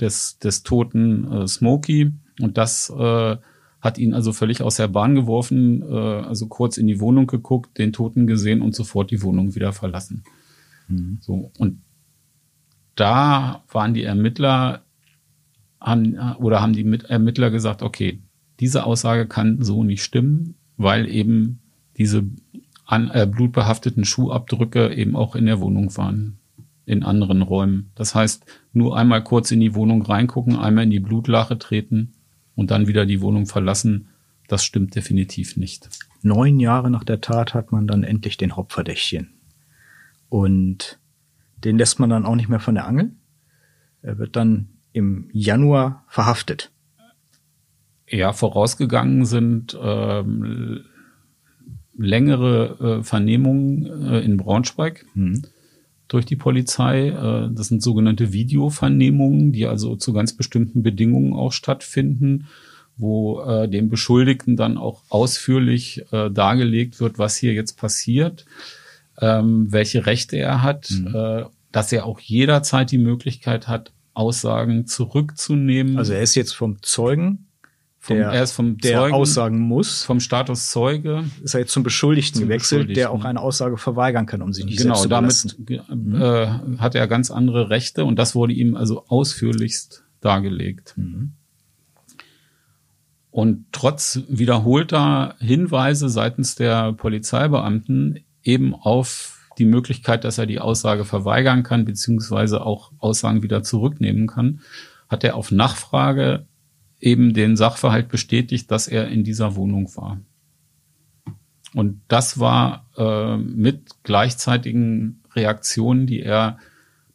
[0.00, 3.36] des, des toten äh, Smokey und das äh,
[3.80, 7.78] hat ihn also völlig aus der Bahn geworfen, äh, also kurz in die Wohnung geguckt,
[7.78, 10.22] den Toten gesehen und sofort die Wohnung wieder verlassen.
[10.88, 11.18] Mhm.
[11.20, 11.80] So und
[12.94, 14.82] da waren die Ermittler
[15.80, 18.20] haben, oder haben die Ermittler gesagt, okay,
[18.60, 21.60] diese Aussage kann so nicht stimmen, weil eben
[21.96, 22.24] diese
[22.84, 26.38] an, äh, blutbehafteten Schuhabdrücke eben auch in der Wohnung waren,
[26.84, 27.92] in anderen Räumen.
[27.94, 32.12] Das heißt, nur einmal kurz in die Wohnung reingucken, einmal in die Blutlache treten
[32.60, 34.08] und dann wieder die Wohnung verlassen,
[34.46, 35.88] das stimmt definitiv nicht.
[36.20, 39.32] Neun Jahre nach der Tat hat man dann endlich den Hauptverdächtigen.
[40.28, 40.98] Und
[41.64, 43.12] den lässt man dann auch nicht mehr von der Angel.
[44.02, 46.70] Er wird dann im Januar verhaftet.
[48.06, 50.84] Ja, vorausgegangen sind ähm,
[51.96, 55.06] längere äh, Vernehmungen äh, in Braunschweig.
[55.14, 55.44] Mhm
[56.10, 57.08] durch die Polizei.
[57.08, 62.48] Äh, das sind sogenannte Videovernehmungen, die also zu ganz bestimmten Bedingungen auch stattfinden,
[62.96, 68.44] wo äh, dem Beschuldigten dann auch ausführlich äh, dargelegt wird, was hier jetzt passiert,
[69.20, 71.46] ähm, welche Rechte er hat, mhm.
[71.72, 75.96] dass er auch jederzeit die Möglichkeit hat, Aussagen zurückzunehmen.
[75.96, 77.46] Also er ist jetzt vom Zeugen
[78.02, 80.04] vom, der, er ist vom der Zeugen, aussagen muss.
[80.04, 81.24] Vom Status Zeuge.
[81.42, 82.94] Ist er jetzt zum Beschuldigten zum gewechselt, Beschuldigten.
[82.94, 86.78] der auch eine Aussage verweigern kann, um sie nicht genau, selbst zu Genau, damit äh,
[86.78, 90.94] hat er ganz andere Rechte und das wurde ihm also ausführlichst dargelegt.
[90.96, 91.32] Mhm.
[93.30, 101.04] Und trotz wiederholter Hinweise seitens der Polizeibeamten eben auf die Möglichkeit, dass er die Aussage
[101.04, 104.62] verweigern kann, beziehungsweise auch Aussagen wieder zurücknehmen kann,
[105.10, 106.46] hat er auf Nachfrage
[107.00, 110.20] eben den Sachverhalt bestätigt, dass er in dieser Wohnung war.
[111.74, 116.58] Und das war äh, mit gleichzeitigen Reaktionen, die er,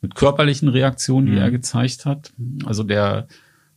[0.02, 1.39] mit körperlichen Reaktionen, die mhm.
[1.39, 2.32] er gezeigt hat.
[2.65, 3.28] Also der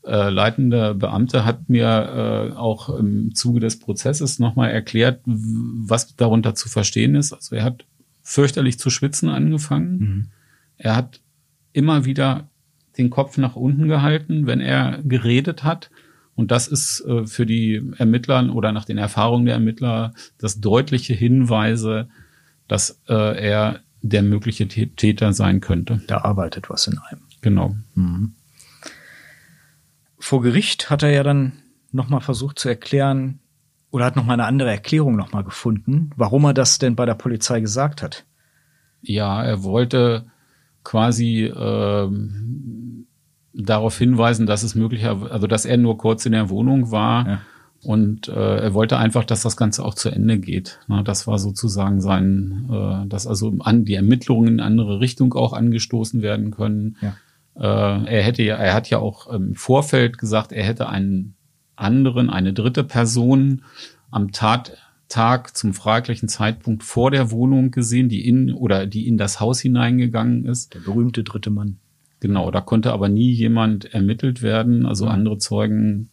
[0.05, 6.55] äh, leitende Beamte hat mir äh, auch im Zuge des Prozesses nochmal erklärt, was darunter
[6.55, 7.33] zu verstehen ist.
[7.33, 7.85] Also er hat
[8.23, 9.99] fürchterlich zu schwitzen angefangen.
[9.99, 10.27] Mhm.
[10.77, 11.21] Er hat
[11.73, 12.49] immer wieder
[12.99, 15.90] den Kopf nach unten gehalten, wenn er geredet hat.
[16.38, 21.12] Und das ist äh, für die Ermittler oder nach den Erfahrungen der Ermittler das deutliche
[21.12, 22.09] Hinweise,
[22.68, 26.01] dass äh, er der mögliche Täter sein könnte.
[26.07, 27.22] Da arbeitet was in einem.
[27.40, 27.74] Genau.
[27.96, 28.35] Mhm.
[30.20, 31.55] Vor Gericht hat er ja dann
[31.90, 33.40] nochmal versucht zu erklären
[33.90, 37.59] oder hat nochmal eine andere Erklärung nochmal gefunden, warum er das denn bei der Polizei
[37.59, 38.27] gesagt hat.
[39.01, 40.31] Ja, er wollte
[40.85, 43.09] quasi ähm,
[43.53, 47.41] darauf hinweisen, dass es möglicherweise, also dass er nur kurz in der Wohnung war ja.
[47.83, 50.81] und äh, er wollte einfach, dass das Ganze auch zu Ende geht.
[50.87, 55.53] Na, das war sozusagen sein, äh, dass also an die Ermittlungen in andere Richtung auch
[55.53, 56.97] angestoßen werden können.
[57.01, 57.17] Ja.
[57.57, 61.35] Äh, er hätte ja, er hat ja auch im Vorfeld gesagt, er hätte einen
[61.75, 63.63] anderen, eine dritte Person
[64.11, 69.41] am Tattag zum fraglichen Zeitpunkt vor der Wohnung gesehen, die in oder die in das
[69.41, 70.75] Haus hineingegangen ist.
[70.75, 71.79] Der berühmte dritte Mann.
[72.20, 74.87] Genau, da konnte aber nie jemand ermittelt werden.
[74.87, 75.12] Also mhm.
[75.12, 76.11] andere Zeugen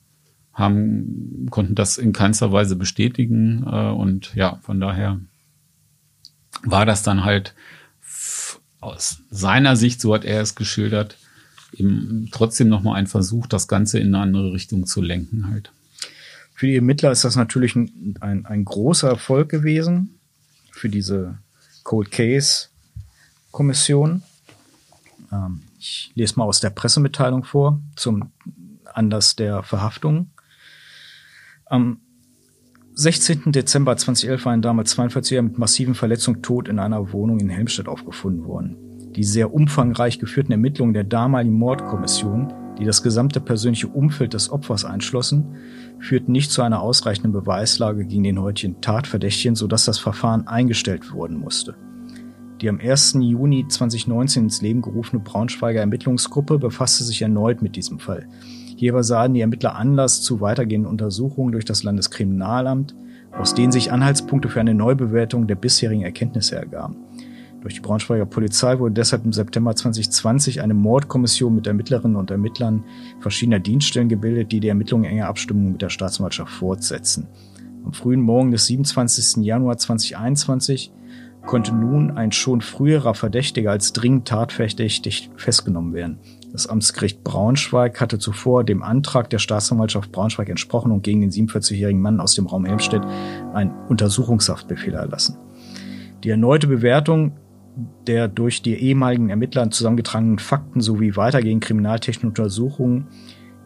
[0.54, 3.64] haben, konnten das in keinster Weise bestätigen.
[3.66, 5.20] Äh, und ja, von daher
[6.64, 7.56] war das dann halt
[8.80, 11.18] aus seiner Sicht, so hat er es geschildert,
[11.74, 15.72] eben trotzdem nochmal ein Versuch, das Ganze in eine andere Richtung zu lenken halt.
[16.54, 20.20] Für die Ermittler ist das natürlich ein, ein, ein großer Erfolg gewesen,
[20.72, 21.40] für diese
[21.84, 22.68] Cold Case
[23.52, 24.24] Kommission.
[25.32, 28.32] Ähm, ich lese mal aus der Pressemitteilung vor zum
[28.86, 30.32] Anlass der Verhaftung.
[31.66, 32.00] Am
[32.94, 33.52] 16.
[33.52, 37.88] Dezember 2011 war ein damals 42er mit massiven Verletzungen tot in einer Wohnung in Helmstedt
[37.88, 38.78] aufgefunden worden.
[39.16, 44.86] Die sehr umfangreich geführten Ermittlungen der damaligen Mordkommission, die das gesamte persönliche Umfeld des Opfers
[44.86, 45.56] einschlossen,
[46.00, 51.38] führten nicht zu einer ausreichenden Beweislage gegen den heutigen Tatverdächtigen, sodass das Verfahren eingestellt worden
[51.38, 51.76] musste.
[52.62, 53.18] Die am 1.
[53.20, 58.28] Juni 2019 ins Leben gerufene Braunschweiger Ermittlungsgruppe befasste sich erneut mit diesem Fall.
[58.78, 62.96] Hierbei sahen die Ermittler Anlass zu weitergehenden Untersuchungen durch das Landeskriminalamt,
[63.34, 66.96] aus denen sich Anhaltspunkte für eine Neubewertung der bisherigen Erkenntnisse ergaben.
[67.62, 72.84] Durch die Braunschweiger Polizei wurde deshalb im September 2020 eine Mordkommission mit Ermittlerinnen und Ermittlern
[73.20, 77.28] verschiedener Dienststellen gebildet, die die Ermittlungen in enger Abstimmung mit der Staatsanwaltschaft fortsetzen.
[77.84, 79.44] Am frühen Morgen des 27.
[79.44, 80.92] Januar 2021
[81.46, 86.20] konnte nun ein schon früherer Verdächtiger als dringend tatverdächtig festgenommen werden.
[86.52, 92.02] Das Amtsgericht Braunschweig hatte zuvor dem Antrag der Staatsanwaltschaft Braunschweig entsprochen und gegen den 47-jährigen
[92.02, 93.04] Mann aus dem Raum Helmstedt
[93.54, 95.38] einen Untersuchungshaftbefehl erlassen.
[96.24, 97.34] Die erneute Bewertung
[98.08, 103.08] der durch die ehemaligen Ermittler zusammengetragenen Fakten sowie weitergehenden kriminaltechnischen Untersuchungen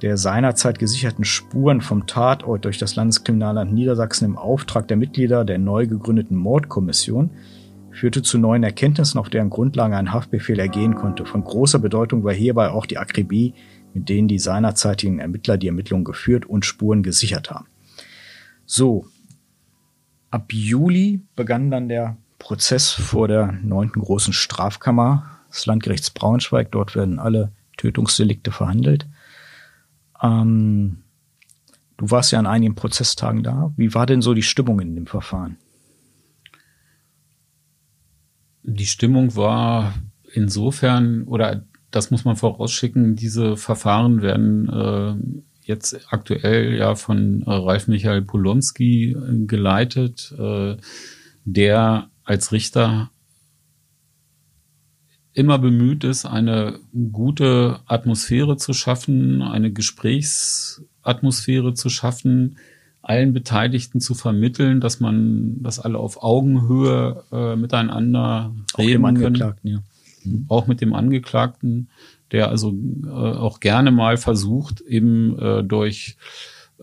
[0.01, 5.59] der seinerzeit gesicherten Spuren vom Tatort durch das Landeskriminalamt Niedersachsen im Auftrag der Mitglieder der
[5.59, 7.31] neu gegründeten Mordkommission
[7.99, 11.25] führte zu neuen Erkenntnissen, auf deren Grundlage ein Haftbefehl ergehen konnte.
[11.25, 13.53] Von großer Bedeutung war hierbei auch die Akribie,
[13.93, 17.67] mit denen die seinerzeitigen Ermittler die Ermittlungen geführt und Spuren gesichert haben.
[18.65, 19.05] So,
[20.31, 26.71] ab Juli begann dann der Prozess vor der neunten großen Strafkammer des Landgerichts Braunschweig.
[26.71, 29.07] Dort werden alle Tötungsdelikte verhandelt.
[30.21, 31.03] Ähm,
[31.97, 33.73] du warst ja an einigen Prozesstagen da.
[33.75, 35.57] Wie war denn so die Stimmung in dem Verfahren?
[38.71, 39.95] Die Stimmung war
[40.31, 45.15] insofern, oder das muss man vorausschicken, diese Verfahren werden äh,
[45.63, 50.77] jetzt aktuell ja von äh, Ralf Michael Polonski äh, geleitet, äh,
[51.45, 53.09] der als Richter
[55.33, 56.79] immer bemüht ist, eine
[57.11, 62.57] gute Atmosphäre zu schaffen, eine Gesprächsatmosphäre zu schaffen,
[63.01, 69.67] allen Beteiligten zu vermitteln, dass man, dass alle auf Augenhöhe äh, miteinander auch reden Angeklagten,
[69.69, 69.79] Ja.
[70.47, 71.89] Auch mit dem Angeklagten,
[72.31, 76.17] der also äh, auch gerne mal versucht, eben äh, durch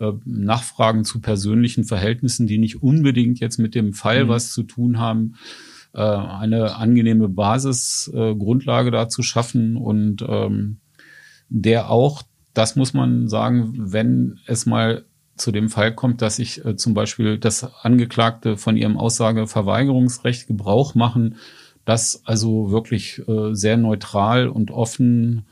[0.00, 4.28] äh, Nachfragen zu persönlichen Verhältnissen, die nicht unbedingt jetzt mit dem Fall mhm.
[4.28, 5.34] was zu tun haben,
[5.92, 10.78] äh, eine angenehme Basisgrundlage äh, da zu schaffen und ähm,
[11.48, 12.22] der auch,
[12.54, 15.04] das muss man sagen, wenn es mal
[15.36, 20.94] zu dem Fall kommt, dass sich äh, zum Beispiel das Angeklagte von ihrem Aussageverweigerungsrecht Gebrauch
[20.94, 21.36] machen,
[21.84, 25.46] das also wirklich äh, sehr neutral und offen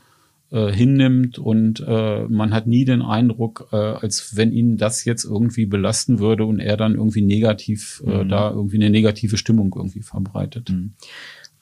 [0.51, 5.23] äh, hinnimmt und äh, man hat nie den Eindruck, äh, als wenn ihn das jetzt
[5.23, 8.29] irgendwie belasten würde und er dann irgendwie negativ äh, mhm.
[8.29, 10.69] da irgendwie eine negative Stimmung irgendwie verbreitet.
[10.69, 10.93] Mhm.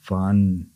[0.08, 0.72] Waren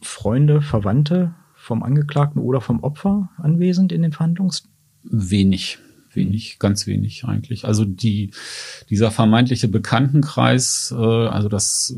[0.00, 4.68] Freunde, Verwandte vom Angeklagten oder vom Opfer anwesend in den Verhandlungs?
[5.02, 5.78] Wenig
[6.14, 7.64] wenig, ganz wenig eigentlich.
[7.64, 8.30] Also die,
[8.90, 11.96] dieser vermeintliche Bekanntenkreis, äh, also das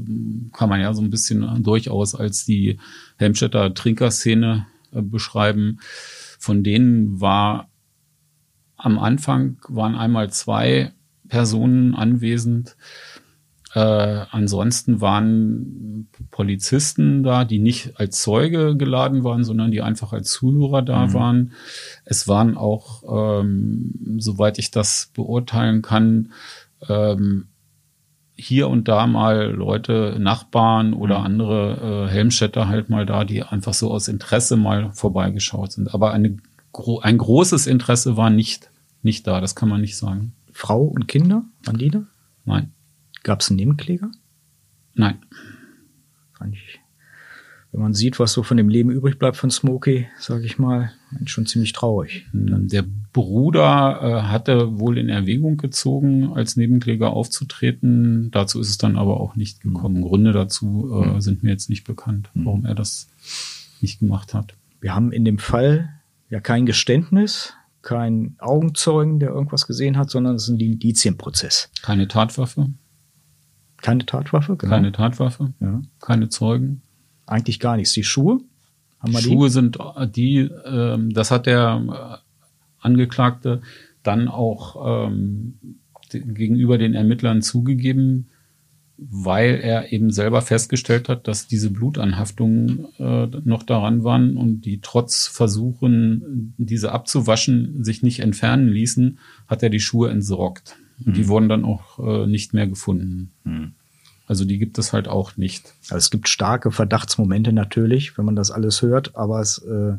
[0.52, 2.78] kann man ja so ein bisschen durchaus als die
[3.16, 5.78] Helmstädter Trinkerszene äh, beschreiben.
[6.38, 7.68] Von denen war
[8.76, 10.92] am Anfang waren einmal zwei
[11.28, 12.76] Personen anwesend.
[13.72, 13.80] Äh,
[14.30, 20.82] ansonsten waren Polizisten da, die nicht als Zeuge geladen waren, sondern die einfach als Zuhörer
[20.82, 21.14] da mhm.
[21.14, 21.52] waren.
[22.04, 26.32] Es waren auch, ähm, soweit ich das beurteilen kann,
[26.88, 27.46] ähm,
[28.34, 31.26] hier und da mal Leute, Nachbarn oder mhm.
[31.26, 35.94] andere äh, Helmstädter halt mal da, die einfach so aus Interesse mal vorbeigeschaut sind.
[35.94, 36.38] Aber eine,
[37.02, 38.70] ein großes Interesse war nicht,
[39.02, 40.32] nicht da, das kann man nicht sagen.
[40.52, 42.02] Frau und Kinder, waren die da?
[42.44, 42.72] Nein.
[43.22, 44.10] Gab es einen Nebenkläger?
[44.94, 45.18] Nein.
[46.38, 46.80] Fand ich,
[47.72, 50.90] wenn man sieht, was so von dem Leben übrig bleibt von Smokey, sage ich mal,
[51.26, 52.26] schon ziemlich traurig.
[52.32, 58.30] Der Bruder äh, hatte wohl in Erwägung gezogen, als Nebenkläger aufzutreten.
[58.32, 59.98] Dazu ist es dann aber auch nicht gekommen.
[59.98, 60.02] Mhm.
[60.02, 61.20] Gründe dazu äh, mhm.
[61.20, 62.46] sind mir jetzt nicht bekannt, hm.
[62.46, 63.08] warum er das
[63.80, 64.54] nicht gemacht hat.
[64.80, 65.90] Wir haben in dem Fall
[66.28, 71.70] ja kein Geständnis, kein Augenzeugen, der irgendwas gesehen hat, sondern es ist ein Indizienprozess.
[71.82, 72.70] Keine Tatwaffe.
[73.82, 74.70] Keine Tatwaffe, genau.
[74.70, 75.82] Keine Tatwaffe, ja.
[76.00, 76.82] keine Zeugen.
[77.26, 77.92] Eigentlich gar nichts.
[77.92, 78.40] Die Schuhe?
[78.98, 79.52] Haben wir Schuhe die?
[79.52, 79.78] sind
[80.14, 83.62] die, ähm, das hat der äh, Angeklagte
[84.02, 85.54] dann auch ähm,
[86.10, 88.28] gegenüber den Ermittlern zugegeben,
[88.96, 94.80] weil er eben selber festgestellt hat, dass diese Blutanhaftungen äh, noch daran waren und die
[94.82, 100.76] trotz Versuchen, diese abzuwaschen, sich nicht entfernen ließen, hat er die Schuhe entsorgt.
[101.04, 101.28] Und die mhm.
[101.28, 103.30] wurden dann auch äh, nicht mehr gefunden.
[103.44, 103.72] Mhm.
[104.26, 105.74] Also die gibt es halt auch nicht.
[105.88, 109.96] Also es gibt starke Verdachtsmomente natürlich, wenn man das alles hört, aber es, äh,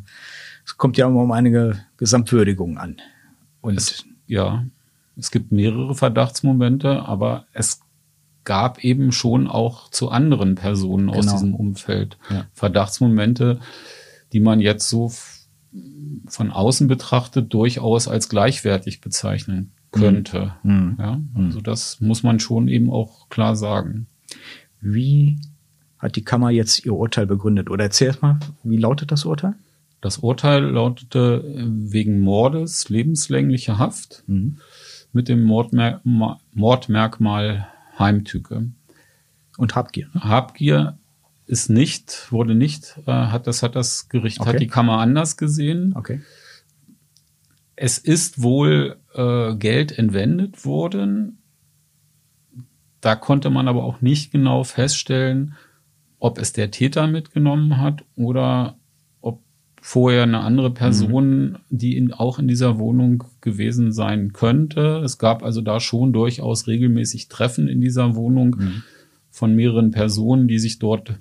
[0.66, 2.98] es kommt ja immer um einige Gesamtwürdigungen an.
[3.60, 4.64] Und es, ja,
[5.18, 7.82] es gibt mehrere Verdachtsmomente, aber es
[8.44, 11.34] gab eben schon auch zu anderen Personen aus genau.
[11.34, 12.46] diesem Umfeld ja.
[12.54, 13.60] Verdachtsmomente,
[14.32, 15.12] die man jetzt so
[16.28, 20.56] von außen betrachtet durchaus als gleichwertig bezeichnen könnte.
[20.64, 20.96] Mhm.
[21.00, 24.08] Ja, also das muss man schon eben auch klar sagen.
[24.80, 25.40] Wie
[26.00, 27.70] hat die Kammer jetzt ihr Urteil begründet?
[27.70, 29.56] Oder erzähl mal, wie lautet das Urteil?
[30.02, 34.58] Das Urteil lautete äh, wegen Mordes lebenslängliche Haft mhm.
[35.14, 37.68] mit dem Mordmer Mordmerkmal
[38.00, 38.70] Heimtücke.
[39.58, 40.10] Und Habgier.
[40.16, 40.98] Habgier
[41.46, 44.50] ist nicht, wurde nicht, äh, hat das hat das Gericht, okay.
[44.50, 45.94] hat die Kammer anders gesehen.
[45.96, 46.22] Okay.
[47.84, 51.40] Es ist wohl äh, Geld entwendet worden.
[53.02, 55.56] Da konnte man aber auch nicht genau feststellen,
[56.20, 58.78] ob es der Täter mitgenommen hat oder
[59.20, 59.42] ob
[59.82, 61.58] vorher eine andere Person, mhm.
[61.72, 65.02] die in, auch in dieser Wohnung gewesen sein könnte.
[65.04, 68.84] Es gab also da schon durchaus regelmäßig Treffen in dieser Wohnung mhm.
[69.32, 71.16] von mehreren Personen, die sich dort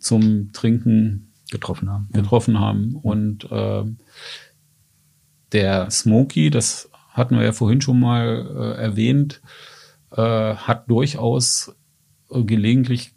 [0.00, 2.08] zum Trinken getroffen haben.
[2.12, 2.60] Getroffen ja.
[2.62, 2.96] haben.
[2.96, 3.84] Und äh,
[5.52, 9.40] der Smokey, das hatten wir ja vorhin schon mal äh, erwähnt,
[10.12, 11.74] äh, hat durchaus
[12.30, 13.12] gelegentlich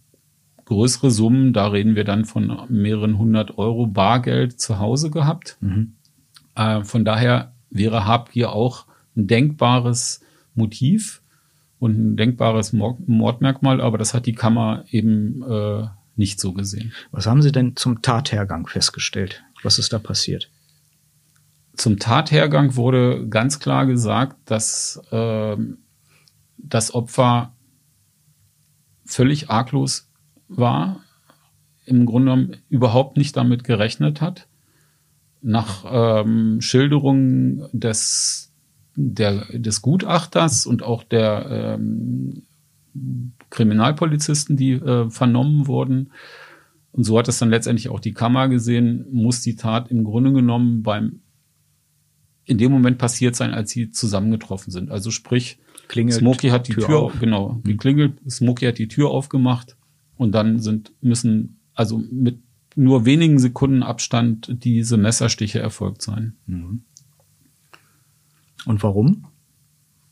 [0.65, 5.58] größere Summen, da reden wir dann von mehreren hundert Euro Bargeld zu Hause gehabt.
[5.60, 5.96] Mhm.
[6.56, 10.22] Äh, von daher wäre Habgier auch ein denkbares
[10.56, 11.22] Motiv
[11.80, 16.94] und ein denkbares Mordmerkmal, aber das hat die Kammer eben äh, nicht so gesehen.
[17.12, 19.44] Was haben Sie denn zum Tathergang festgestellt?
[19.63, 20.50] Was ist da passiert?
[21.82, 25.58] Zum Tathergang wurde ganz klar gesagt, dass äh,
[26.60, 27.56] das Opfer
[29.04, 30.08] völlig arglos
[30.48, 31.00] war,
[31.88, 34.48] im Grunde genommen überhaupt nicht damit gerechnet hat.
[35.41, 38.54] Nach ähm, Schilderungen des,
[38.96, 42.44] der, des Gutachters und auch der ähm,
[43.50, 46.12] Kriminalpolizisten, die äh, vernommen wurden,
[46.92, 50.32] und so hat es dann letztendlich auch die Kammer gesehen, muss die Tat im Grunde
[50.32, 51.21] genommen beim
[52.52, 54.91] in dem Moment passiert sein, als sie zusammengetroffen sind.
[54.91, 57.19] Also sprich, Klingelt, Smokey hat die Tür, Tür auf.
[57.19, 57.63] genau, mhm.
[57.63, 59.77] geklingelt, Smokey hat die Tür aufgemacht
[60.17, 62.39] und dann sind, müssen, also mit
[62.75, 66.35] nur wenigen Sekunden Abstand diese Messerstiche erfolgt sein.
[66.45, 66.83] Mhm.
[68.65, 69.27] Und warum?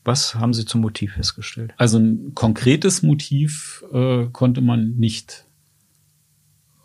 [0.02, 1.74] Was haben Sie zum Motiv festgestellt?
[1.76, 5.46] Also ein konkretes Motiv äh, konnte man nicht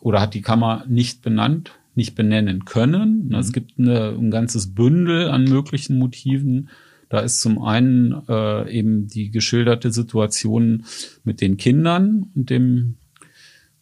[0.02, 3.28] oder hat die Kammer nicht benannt nicht benennen können.
[3.28, 3.36] Mhm.
[3.36, 6.70] Es gibt eine, ein ganzes Bündel an möglichen Motiven.
[7.10, 10.86] Da ist zum einen äh, eben die geschilderte Situation
[11.24, 12.96] mit den Kindern und dem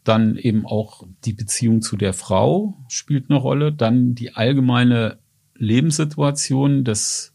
[0.03, 3.71] dann eben auch die Beziehung zu der Frau spielt eine Rolle.
[3.71, 5.17] Dann die allgemeine
[5.55, 7.33] Lebenssituation des,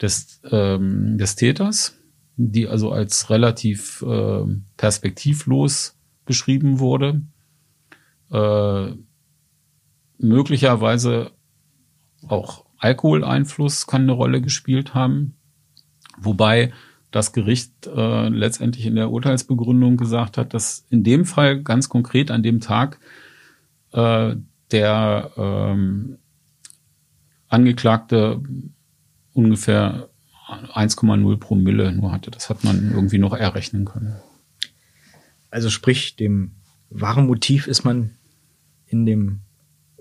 [0.00, 1.98] des, ähm, des Täters,
[2.36, 4.44] die also als relativ äh,
[4.76, 7.20] perspektivlos beschrieben wurde.
[8.30, 8.92] Äh,
[10.24, 11.30] möglicherweise
[12.26, 15.36] auch Alkoholeinfluss kann eine Rolle gespielt haben,
[16.18, 16.72] wobei
[17.10, 22.30] das Gericht äh, letztendlich in der Urteilsbegründung gesagt hat, dass in dem Fall ganz konkret
[22.30, 22.98] an dem Tag
[23.92, 24.34] äh,
[24.72, 26.18] der ähm,
[27.48, 28.42] Angeklagte
[29.32, 30.08] ungefähr
[30.48, 32.30] 1,0 Promille nur hatte.
[32.30, 34.16] Das hat man irgendwie noch errechnen können.
[35.50, 36.56] Also sprich, dem
[36.90, 38.16] wahren Motiv ist man
[38.86, 39.40] in dem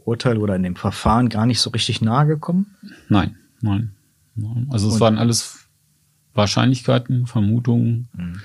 [0.05, 2.75] Urteil oder in dem Verfahren gar nicht so richtig nahe gekommen?
[3.09, 3.91] Nein, nein.
[4.35, 4.67] nein.
[4.69, 5.67] Also es Und waren alles
[6.33, 8.39] Wahrscheinlichkeiten, Vermutungen, mhm.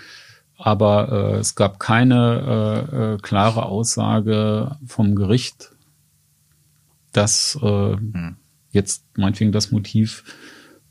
[0.56, 5.70] aber äh, es gab keine äh, äh, klare Aussage vom Gericht,
[7.12, 8.36] dass äh, mhm.
[8.70, 10.24] jetzt meinetwegen das Motiv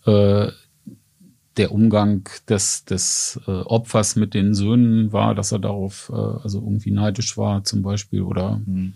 [0.05, 0.51] äh,
[1.57, 6.59] der Umgang des, des äh, Opfers mit den Söhnen war, dass er darauf äh, also
[6.59, 8.93] irgendwie neidisch war zum Beispiel oder mhm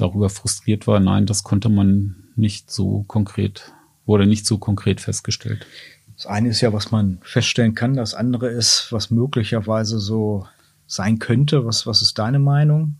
[0.00, 1.00] darüber frustriert war.
[1.00, 3.72] Nein, das konnte man nicht so konkret,
[4.06, 5.66] wurde nicht so konkret festgestellt.
[6.16, 7.94] Das eine ist ja, was man feststellen kann.
[7.94, 10.46] Das andere ist, was möglicherweise so
[10.86, 11.64] sein könnte.
[11.64, 12.96] Was, was ist deine Meinung?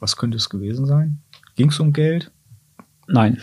[0.00, 1.22] Was könnte es gewesen sein?
[1.56, 2.30] Ging es um Geld?
[3.06, 3.38] Nein,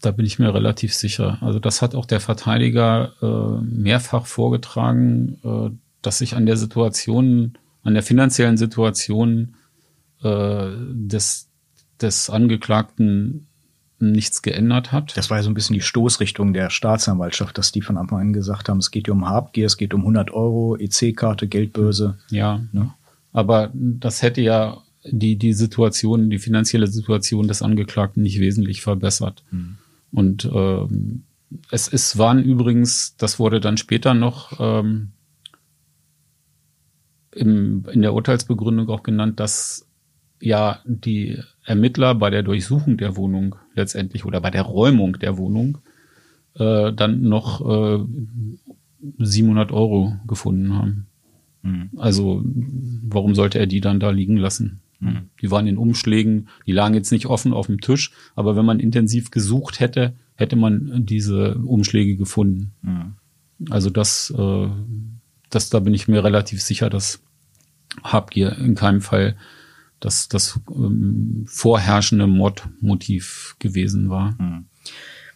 [0.00, 1.38] da bin ich mir relativ sicher.
[1.40, 5.70] Also das hat auch der Verteidiger äh, mehrfach vorgetragen, äh,
[6.02, 9.54] dass sich an der Situation, an der finanziellen Situation
[10.22, 11.48] äh, des,
[12.00, 13.46] des Angeklagten
[14.00, 15.16] nichts geändert hat.
[15.16, 18.32] Das war ja so ein bisschen die Stoßrichtung der Staatsanwaltschaft, dass die von Anfang an
[18.32, 22.18] gesagt haben, es geht hier um Habgier, es geht um 100 Euro, EC-Karte, Geldbörse.
[22.30, 22.94] Ja, ne?
[23.32, 29.42] aber das hätte ja die, die Situation, die finanzielle Situation des Angeklagten nicht wesentlich verbessert.
[29.50, 29.78] Mhm.
[30.12, 31.24] Und ähm,
[31.70, 35.12] es, es waren übrigens, das wurde dann später noch ähm,
[37.32, 39.86] im, in der Urteilsbegründung auch genannt, dass
[40.40, 45.78] ja die Ermittler bei der Durchsuchung der Wohnung letztendlich oder bei der Räumung der Wohnung
[46.54, 47.60] äh, dann noch
[48.00, 48.04] äh,
[49.18, 51.06] 700 Euro gefunden haben.
[51.62, 51.90] Mhm.
[51.96, 54.80] Also warum sollte er die dann da liegen lassen?
[55.00, 55.28] Mhm.
[55.40, 58.80] Die waren in Umschlägen, die lagen jetzt nicht offen auf dem Tisch, aber wenn man
[58.80, 62.72] intensiv gesucht hätte, hätte man diese Umschläge gefunden.
[62.82, 63.14] Mhm.
[63.68, 64.68] Also das, äh,
[65.50, 67.22] das, da bin ich mir relativ sicher, dass
[68.02, 69.36] Habgier in keinem Fall
[70.00, 74.36] das, das ähm, vorherrschende Mordmotiv gewesen war.
[74.38, 74.64] Hm.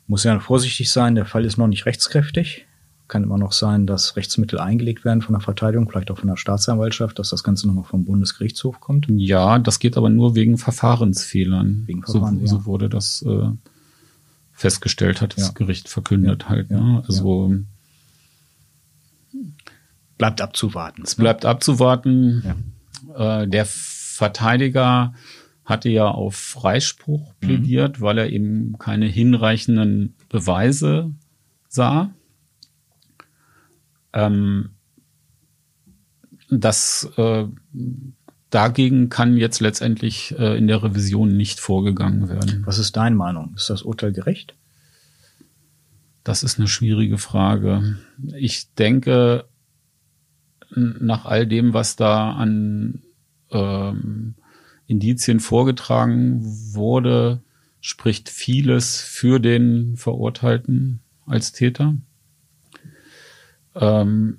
[0.07, 2.67] Muss ja vorsichtig sein, der Fall ist noch nicht rechtskräftig.
[3.07, 6.39] Kann immer noch sein, dass Rechtsmittel eingelegt werden von der Verteidigung, vielleicht auch von der
[6.39, 9.07] Staatsanwaltschaft, dass das Ganze nochmal vom Bundesgerichtshof kommt.
[9.11, 11.85] Ja, das geht aber nur wegen Verfahrensfehlern.
[11.87, 12.47] Wegen Verfahren, so, ja.
[12.49, 13.51] so wurde das äh,
[14.53, 15.53] festgestellt, hat das ja.
[15.53, 16.49] Gericht verkündet ja.
[16.49, 16.71] halt.
[16.71, 17.05] Ne?
[17.07, 17.55] Also
[20.17, 21.03] bleibt abzuwarten.
[21.03, 22.43] Es bleibt abzuwarten.
[23.17, 23.67] Äh, der
[24.15, 25.15] Verteidiger
[25.65, 27.47] hatte ja auf Freispruch mhm.
[27.47, 28.05] plädiert, mhm.
[28.05, 31.13] weil er eben keine hinreichenden Beweise
[31.69, 32.15] sah.
[34.13, 34.71] Ähm,
[36.49, 37.47] das äh,
[38.51, 42.63] dagegen kann jetzt letztendlich äh, in der Revision nicht vorgegangen werden.
[42.67, 43.55] Was ist deine Meinung?
[43.57, 44.55] Ist das Urteil gerecht?
[46.23, 47.99] Das ist eine schwierige Frage.
[48.37, 49.47] Ich denke,
[50.75, 53.03] nach all dem, was da an
[53.55, 54.35] ähm,
[54.87, 56.43] Indizien vorgetragen
[56.75, 57.43] wurde,
[57.81, 61.97] spricht vieles für den Verurteilten als Täter.
[63.75, 64.39] Ähm,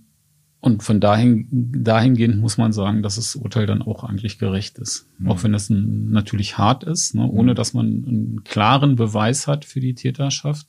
[0.59, 5.07] und von dahin, dahingehend muss man sagen, dass das Urteil dann auch eigentlich gerecht ist.
[5.19, 5.29] Mhm.
[5.29, 7.55] Auch wenn es natürlich hart ist, ne, ohne mhm.
[7.55, 10.67] dass man einen klaren Beweis hat für die Täterschaft.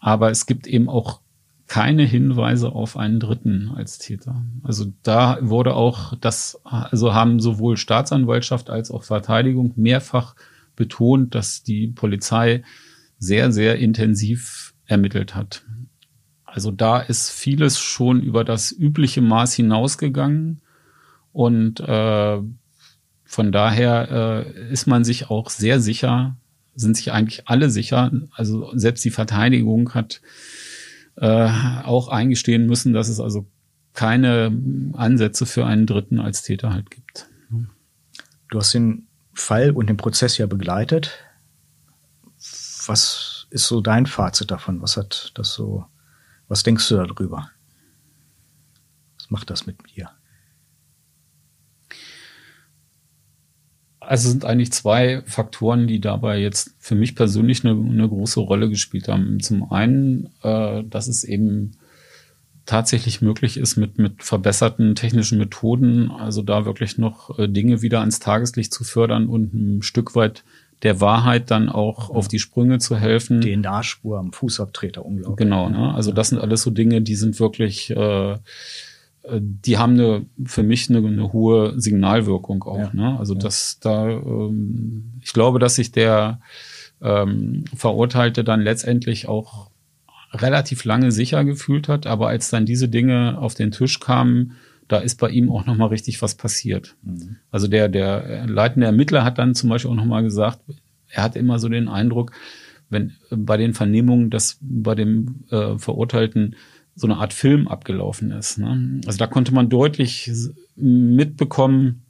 [0.00, 1.20] Aber es gibt eben auch
[1.66, 4.44] keine Hinweise auf einen Dritten als Täter.
[4.62, 10.34] Also da wurde auch das, also haben sowohl Staatsanwaltschaft als auch Verteidigung mehrfach
[10.76, 12.62] betont, dass die Polizei
[13.18, 15.64] sehr, sehr intensiv ermittelt hat.
[16.44, 20.60] Also da ist vieles schon über das übliche Maß hinausgegangen
[21.32, 22.38] und äh,
[23.24, 26.36] von daher äh, ist man sich auch sehr sicher,
[26.76, 30.20] sind sich eigentlich alle sicher, also selbst die Verteidigung hat
[31.16, 31.48] äh,
[31.84, 33.46] auch eingestehen müssen, dass es also
[33.92, 34.52] keine
[34.94, 37.28] Ansätze für einen Dritten als Täter halt gibt.
[38.50, 41.18] Du hast den Fall und den Prozess ja begleitet.
[42.86, 44.82] Was ist so dein Fazit davon?
[44.82, 45.86] Was hat das so,
[46.48, 47.50] was denkst du darüber?
[49.18, 50.10] Was macht das mit dir?
[54.06, 58.68] Also sind eigentlich zwei Faktoren, die dabei jetzt für mich persönlich eine, eine große Rolle
[58.68, 59.40] gespielt haben.
[59.40, 61.72] Zum einen, äh, dass es eben
[62.66, 68.00] tatsächlich möglich ist, mit, mit verbesserten technischen Methoden, also da wirklich noch äh, Dinge wieder
[68.00, 70.44] ans Tageslicht zu fördern und ein Stück weit
[70.82, 73.40] der Wahrheit dann auch auf die Sprünge zu helfen.
[73.40, 75.44] DNA-Spur am Fußabtreter, unglaublich.
[75.44, 75.94] Genau, ne?
[75.94, 78.36] also das sind alles so Dinge, die sind wirklich, äh,
[79.30, 82.78] die haben eine, für mich eine, eine hohe Signalwirkung auch.
[82.78, 82.90] Ja.
[82.92, 83.18] Ne?
[83.18, 83.40] Also ja.
[83.40, 86.40] das da, ähm, ich glaube, dass sich der
[87.00, 89.70] ähm, Verurteilte dann letztendlich auch
[90.32, 94.52] relativ lange sicher gefühlt hat, aber als dann diese Dinge auf den Tisch kamen,
[94.88, 96.96] da ist bei ihm auch noch mal richtig was passiert.
[97.02, 97.36] Mhm.
[97.50, 100.60] Also der der leitende Ermittler hat dann zum Beispiel auch noch mal gesagt,
[101.08, 102.32] er hatte immer so den Eindruck,
[102.90, 106.56] wenn bei den Vernehmungen, dass bei dem äh, Verurteilten
[106.94, 108.58] so eine Art Film abgelaufen ist.
[108.58, 109.00] Ne?
[109.06, 110.30] Also da konnte man deutlich
[110.76, 112.02] mitbekommen,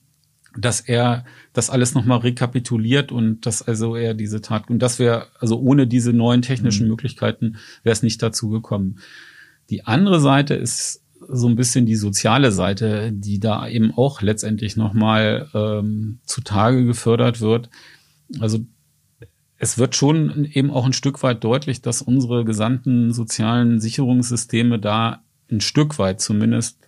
[0.57, 5.27] dass er das alles nochmal rekapituliert und dass also er diese Tat und das wäre
[5.41, 6.91] also ohne diese neuen technischen mhm.
[6.91, 9.01] Möglichkeiten wäre es nicht dazu gekommen.
[9.71, 14.77] Die andere Seite ist so ein bisschen die soziale Seite, die da eben auch letztendlich
[14.77, 17.71] nochmal ähm, zutage gefördert wird.
[18.41, 18.61] Also
[19.59, 25.23] es wird schon eben auch ein Stück weit deutlich, dass unsere gesamten sozialen Sicherungssysteme da
[25.51, 26.79] ein Stück weit zumindest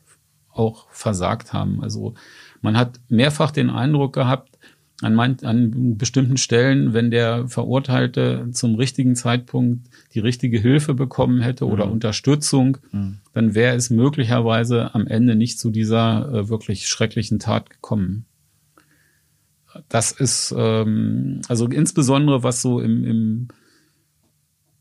[0.51, 1.83] auch versagt haben.
[1.83, 2.15] Also
[2.63, 4.57] man hat mehrfach den Eindruck gehabt,
[5.03, 11.43] an, mein, an bestimmten Stellen, wenn der Verurteilte zum richtigen Zeitpunkt die richtige Hilfe bekommen
[11.43, 11.73] hätte mhm.
[11.73, 13.19] oder Unterstützung, mhm.
[13.35, 18.25] dann wäre es möglicherweise am Ende nicht zu dieser äh, wirklich schrecklichen Tat gekommen.
[19.89, 23.49] Das ist ähm, also insbesondere was so im, im,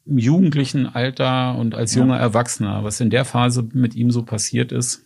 [0.06, 2.22] im jugendlichen Alter und als junger ja.
[2.22, 5.04] Erwachsener, was in der Phase mit ihm so passiert ist,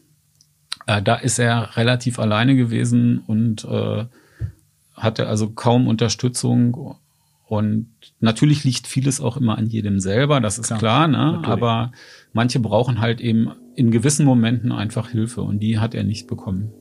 [0.87, 4.05] äh, da ist er relativ alleine gewesen und äh,
[4.93, 6.97] hatte also kaum Unterstützung.
[7.47, 7.87] Und
[8.19, 11.41] natürlich liegt vieles auch immer an jedem selber, das ist klar, klar ne?
[11.43, 11.91] aber
[12.31, 16.71] manche brauchen halt eben in gewissen Momenten einfach Hilfe und die hat er nicht bekommen.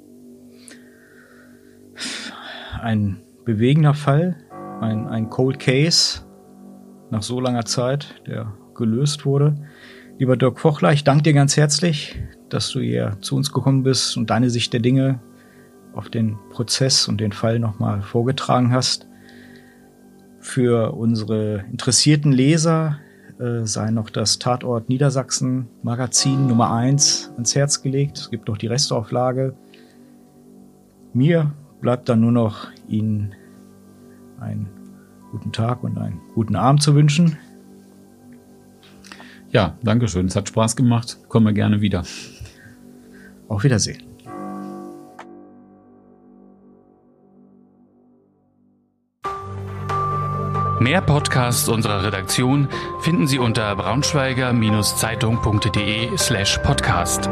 [2.82, 4.36] Ein bewegender Fall,
[4.80, 6.20] ein, ein Cold Case
[7.10, 9.56] nach so langer Zeit, der gelöst wurde.
[10.18, 14.16] Lieber Dirk Fochler, ich danke dir ganz herzlich, dass du hier zu uns gekommen bist
[14.16, 15.20] und deine Sicht der Dinge
[15.94, 19.08] auf den Prozess und den Fall nochmal vorgetragen hast.
[20.40, 22.98] Für unsere interessierten Leser
[23.40, 28.18] äh, sei noch das Tatort Niedersachsen Magazin Nummer eins ans Herz gelegt.
[28.18, 29.54] Es gibt noch die Restauflage.
[31.12, 33.34] Mir bleibt dann nur noch Ihnen
[34.40, 34.68] einen
[35.30, 37.36] guten Tag und einen guten Abend zu wünschen.
[39.50, 40.26] Ja, danke schön.
[40.26, 41.18] Es hat Spaß gemacht.
[41.28, 42.04] Kommen wir gerne wieder.
[43.48, 44.02] Auf Wiedersehen.
[50.80, 52.68] Mehr Podcasts unserer Redaktion
[53.00, 57.28] finden Sie unter braunschweiger-zeitung.de slash podcast.